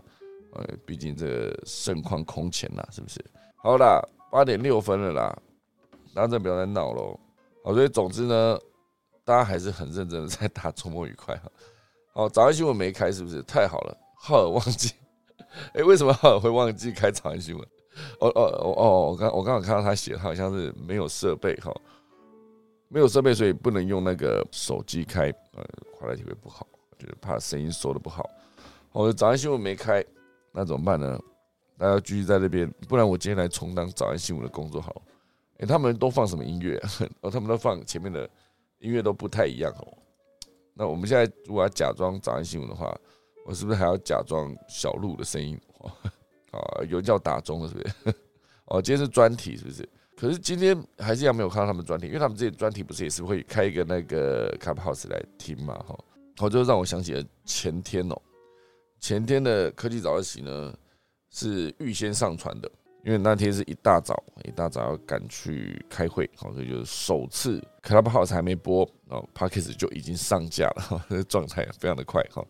[0.55, 3.19] 呃，毕竟这个盛况空前呐，是不是？
[3.55, 3.99] 好啦，
[4.31, 5.35] 八点六分了啦，
[6.13, 7.19] 大家不要再闹喽。
[7.63, 8.59] 好，所以总之呢，
[9.25, 11.51] 大家还是很认真的在打，周末愉快哈。
[12.13, 13.41] 好，早安新闻没开，是不是？
[13.41, 14.93] 太好了，浩尔忘记。
[15.73, 17.67] 哎，为什么浩尔会忘记开早安新闻？
[18.19, 21.73] 哦哦哦哦，我刚我刚好看到他写，他好像是没有设备哈，
[22.87, 25.63] 没有设备，所以不能用那个手机开，呃，
[25.97, 26.67] 快来体会不好，
[26.97, 28.29] 就是怕声音收的不好。
[28.91, 30.03] 我的早安新闻没开。
[30.55, 31.19] 那怎么办呢？
[31.79, 35.01] 大家继续在那边，不然我今天来充当早安新闻的工作好。
[35.57, 36.79] 哎，他们都放什么音乐？
[37.21, 38.29] 哦，他们都放前面的
[38.77, 39.97] 音乐都不太一样哦。
[40.75, 42.95] 那我们现在如果要假装早安新闻的话，
[43.47, 45.59] 我是不是还要假装小鹿的声音？
[46.59, 47.93] 啊，有人叫打钟了，是不是？
[48.65, 49.87] 哦，今天是专题，是不是？
[50.15, 55.73] 可是今天还是一样没有看到他们专题，因为他们这些专题不是也是会开一个那个 Clubhouse 来听嘛？
[55.87, 55.97] 哈，
[56.37, 58.15] 好，就让我想起了前天哦。
[58.99, 60.73] 前天的科技早自习呢
[61.29, 62.71] 是预先上传的，
[63.03, 72.41] 因为那天是一大早，一大早要赶去开会，好，所以就是首次 Clubhouse 还没播哦 p a c k e s 就已经上架了，这 状态非常的快哈。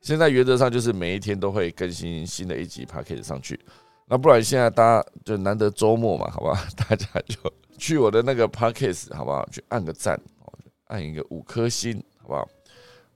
[0.00, 3.58] 现在原则上就是每一天都会更新新的一集 p a c k e s 上去，
[4.06, 7.36] 那不然现在大家就难得周末嘛，好吧， 大家就
[7.78, 9.46] 去我的那个 p a c k e s 好不好？
[9.50, 10.18] 去按个赞，
[10.86, 12.48] 按一个五颗星，好不好？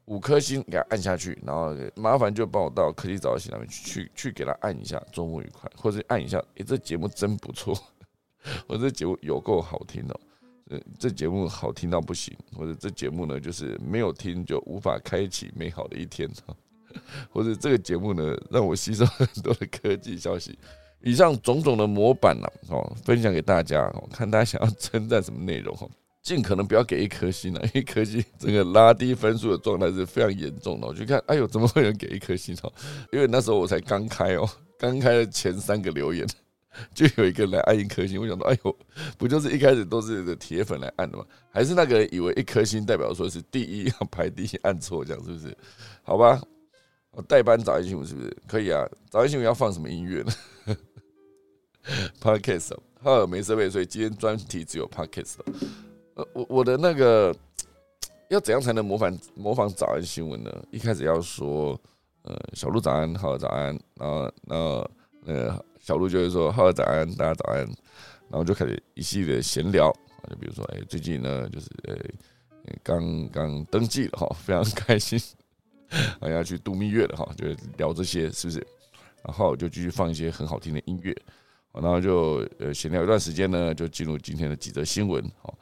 [0.06, 7.74] 五颗星给他按下去，然后麻烦就帮我到科技早起那边去，去给他按一下，周末愉快，或者按一下，诶，这节目真不错，
[8.68, 10.20] 我这节目有够好听哦，
[10.98, 16.30] 这节目好听到不行，或者这节目呢就是没有听就无法开启美好的一天，
[17.30, 20.58] 或者这个节目呢让我吸收很多的科技消息，
[21.02, 25.90] 以上种种的模板呢，哦，分享给大家哦，看大家想要称赞什么内容哦。
[26.22, 30.86] 尽可能不要给一颗星了，一颗星这个拉低分数的状态是非常严重的。
[30.86, 32.72] 我就看，哎呦，怎么会有人给一颗星哦？
[33.12, 36.26] 因为那时候我才刚开哦，刚开了前三个留言，
[36.94, 38.18] 就有一个人来按一颗星。
[38.18, 38.74] 我想到，哎呦，
[39.18, 41.26] 不就是一开始都是铁粉来按的吗？
[41.52, 45.54] 还是那个以为一颗星代表说是第一要排第一，按错这样是不是？
[46.02, 46.40] 好吧，
[47.16, 48.84] 我代班早安新闻是不是可以啊？
[49.08, 50.32] 早安新闻要放什么音乐呢？
[52.20, 55.36] Podcast，哈没设备，所以今天专题只有 Podcast。
[56.14, 57.34] 呃，我我的那个
[58.30, 60.50] 要怎样才能模仿模仿早安新闻呢？
[60.72, 61.78] 一开始要说，
[62.22, 64.90] 呃，小鹿早安，哈早安，然后然后
[65.26, 67.58] 呃，小鹿就会说哈早安，大家早安，
[68.28, 71.96] 然后就开始一系列闲聊啊，就比如说，哎，最近呢，就是呃，
[72.82, 75.20] 刚刚登记了哈，非常开心，
[76.20, 78.66] 啊，要去度蜜月了哈，就聊这些是不是？
[79.24, 81.16] 然后就继续放一些很好听的音乐，
[81.72, 85.56] 然后就呃闲聊一段时间呢，就进入今天的几则新闻，好。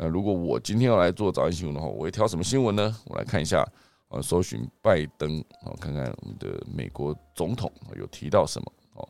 [0.00, 2.96] 那如果我今天要来做早安新闻的话，我会挑什么新闻呢？
[3.06, 3.66] 我来看一下，
[4.06, 9.08] 啊，搜寻拜登，啊，看看我们的美国总统有提到什么哦。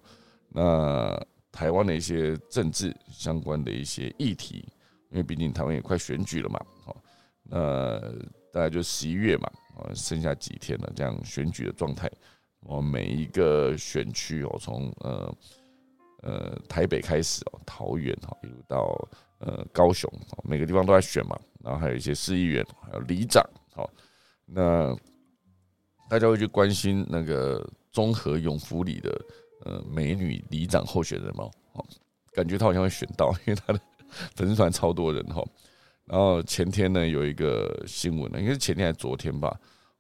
[0.49, 4.67] 那台湾的一些政治相关的一些议题，
[5.11, 6.97] 因为毕竟台湾也快选举了嘛，好，
[7.43, 8.01] 那
[8.51, 12.11] 大概就十一月嘛，啊，剩下几天了，这样选举的状态，
[12.61, 15.35] 我每一个选区哦，从呃
[16.23, 19.09] 呃台北开始哦，桃园哈，一路到。
[19.41, 20.13] 呃，高雄
[20.43, 23.41] 每个地方都在选嘛，然后还有一些市议员，还有里长，
[23.73, 23.89] 好，
[24.45, 24.93] 那
[26.11, 29.25] 大家会去关心那个综合永福里的
[29.65, 31.49] 呃美女里长候选人吗？
[31.75, 31.87] 哦，
[32.33, 33.81] 感觉他好像会选到，因为他的
[34.35, 35.41] 粉丝团超多人哈。
[36.09, 39.55] 然后前天呢有一个新闻呢，应该是前天还是昨天吧，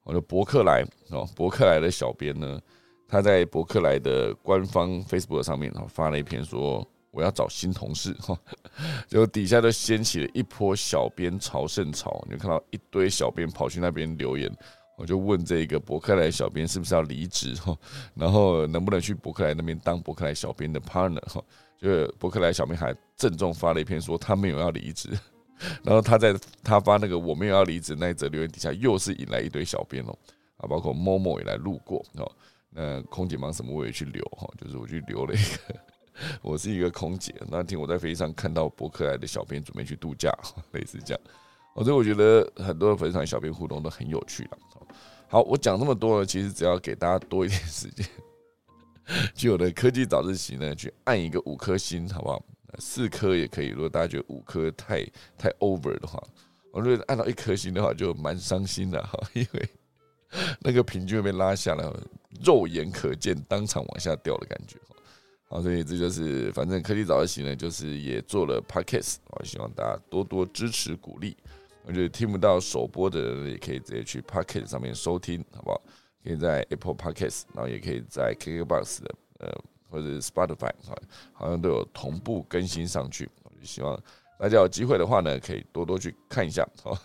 [0.05, 2.61] 我的博客来哦，博客来的小编呢，
[3.07, 6.87] 他在博客来的官方 Facebook 上面发了一篇说。
[7.11, 8.39] 我要找新同事哈，
[9.09, 14.55] 就底下就掀起了一波小编朝圣潮，你就看到一堆小编跑去那边留言，
[14.97, 17.77] 我就问这个博客来小编是不是要离职哈，
[18.15, 21.43] 然后能不能去博客来那边当博客来小编的 partner 哈，
[21.81, 25.09] 就博客来小编还郑重发了一篇说他没有要离职，
[25.83, 30.19] 然后他在他发那个我没有要离职那一则留言底下又是引来一堆小编哦，
[30.59, 32.31] 啊，包括某某也来路过哦，
[32.71, 35.75] 那空姐忙什么我也去留哈，就是我去留了一个。
[36.43, 40.37] 我是一个空姐，那天我在飞机上看到博客来的小编准备去度假，
[40.75, 41.21] 类似这样，
[41.85, 44.59] 所以我觉得很多的粉丝团小编互动都很有趣了。
[45.29, 48.05] 好，我讲这么多呢，其实只要给大家多一点时间，
[49.33, 52.43] 就我的科技早自习呢，去按一个五颗星，好不好？
[52.79, 53.69] 四颗也可以。
[53.69, 55.05] 如果大家觉得五颗太
[55.37, 56.23] 太 over 的话，
[56.73, 59.69] 我觉得按到一颗星的话就蛮伤心的哈，因为
[60.61, 61.85] 那个平均会被拉下来，
[62.45, 64.97] 肉眼可见当场往下掉的感觉哈。
[65.49, 71.37] 好，所以这就是反正科技早自习呢，就是也做了 podcast，我希望大家多多支持鼓励。
[71.85, 75.83] 我觉得听不到首播的人也可以直接去 podcast 上面收听，好不好？
[76.23, 79.51] 可以在 Apple Podcast，然后也可以在 KKBox 的呃
[79.89, 80.95] 或者 Spotify 哈，
[81.33, 83.29] 好像都有同步更新上去。
[83.43, 84.01] 我就希望
[84.39, 86.67] 大家有机会的话呢，可以多多去看一下。
[86.83, 86.97] 好，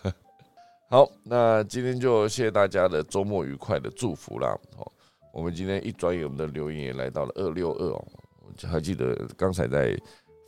[0.88, 4.56] 好，那今天就谢谢大家的周末愉快的祝福啦。
[4.76, 4.92] 好，
[5.32, 8.04] 我们今天一转眼，我们的留言也来到了二六二哦。
[8.40, 9.96] 我还记得刚才在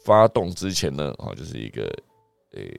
[0.05, 1.83] 发动之前呢，啊，就是一个
[2.53, 2.73] 诶。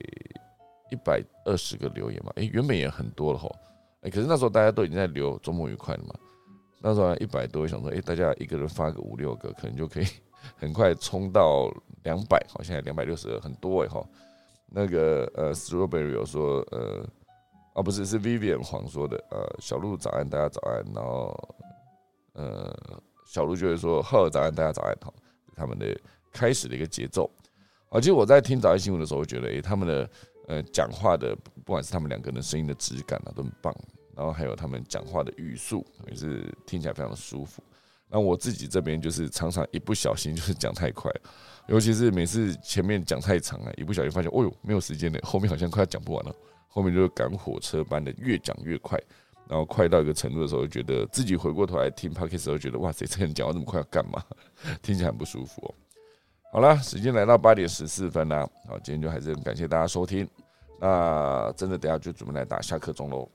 [0.90, 3.54] 一百二十个留言嘛，哎，原本也很多了吼，
[4.00, 6.14] 哎，可是那时候大家都已经在留周末愉快了嘛，
[6.80, 10.06] 那时候一百多，想说，哎，大家一个人发个五六个，可能就可以
[10.56, 11.68] 很快冲到
[12.04, 14.04] 两百，好，现在两百六十二，很多哎哈。
[14.70, 17.04] 那个呃，Strawberry 有说，呃，
[17.74, 21.56] 啊不是，是 Vivian 黄说的，呃，小鹿早安，大家早安，然后
[22.34, 22.76] 呃，
[23.26, 25.12] 小鹿就会说，赫尔早安，大家早安，哈，
[25.56, 25.98] 他们的
[26.32, 27.30] 开始的一个节奏。
[27.88, 30.08] 啊，其实我在听早安新闻的时候，觉得，哎，他们的。
[30.48, 33.70] 呃，讲话的不管是他们两个人声音的质感啊，都很棒。
[34.18, 37.62] 然后还有他们讲话的语速也是听起来非常的舒服。
[38.08, 41.08] 那我自己这边就是常常一不小心就是讲太快，
[41.68, 46.34] 尤其是每次前面讲太长啊，一不小心发现，哦呦，没有时间了，后面好像快要讲不完了。
[46.66, 48.98] 后面就是赶火车般的越讲越快，
[49.48, 54.20] 然后快到一个程度的时候，觉得自己回过头来听 p o d c a s 时候，觉得哇塞，这人讲话这么快要干嘛？
[54.82, 55.74] 听起来很不舒服哦。
[56.50, 58.48] 好了，时间来到八点十四分啦。
[58.66, 60.26] 好，今天就还是很感谢大家收听。
[60.80, 63.28] 那真的等下就准备来打下课钟喽。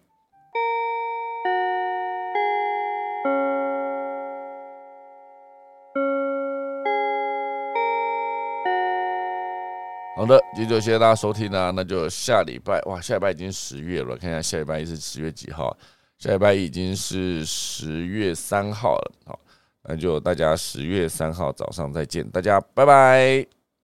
[10.24, 11.70] 好的，今天就谢谢大家收听啦。
[11.76, 15.76] 那就下礼拜哇，下礼拜已经十月了，看一下下礼拜一是十月几号？
[16.18, 19.12] 下礼拜已经是十月三号了。
[19.26, 19.38] 好。
[19.84, 23.63] 那就大家十月三号早上再见，大家拜拜。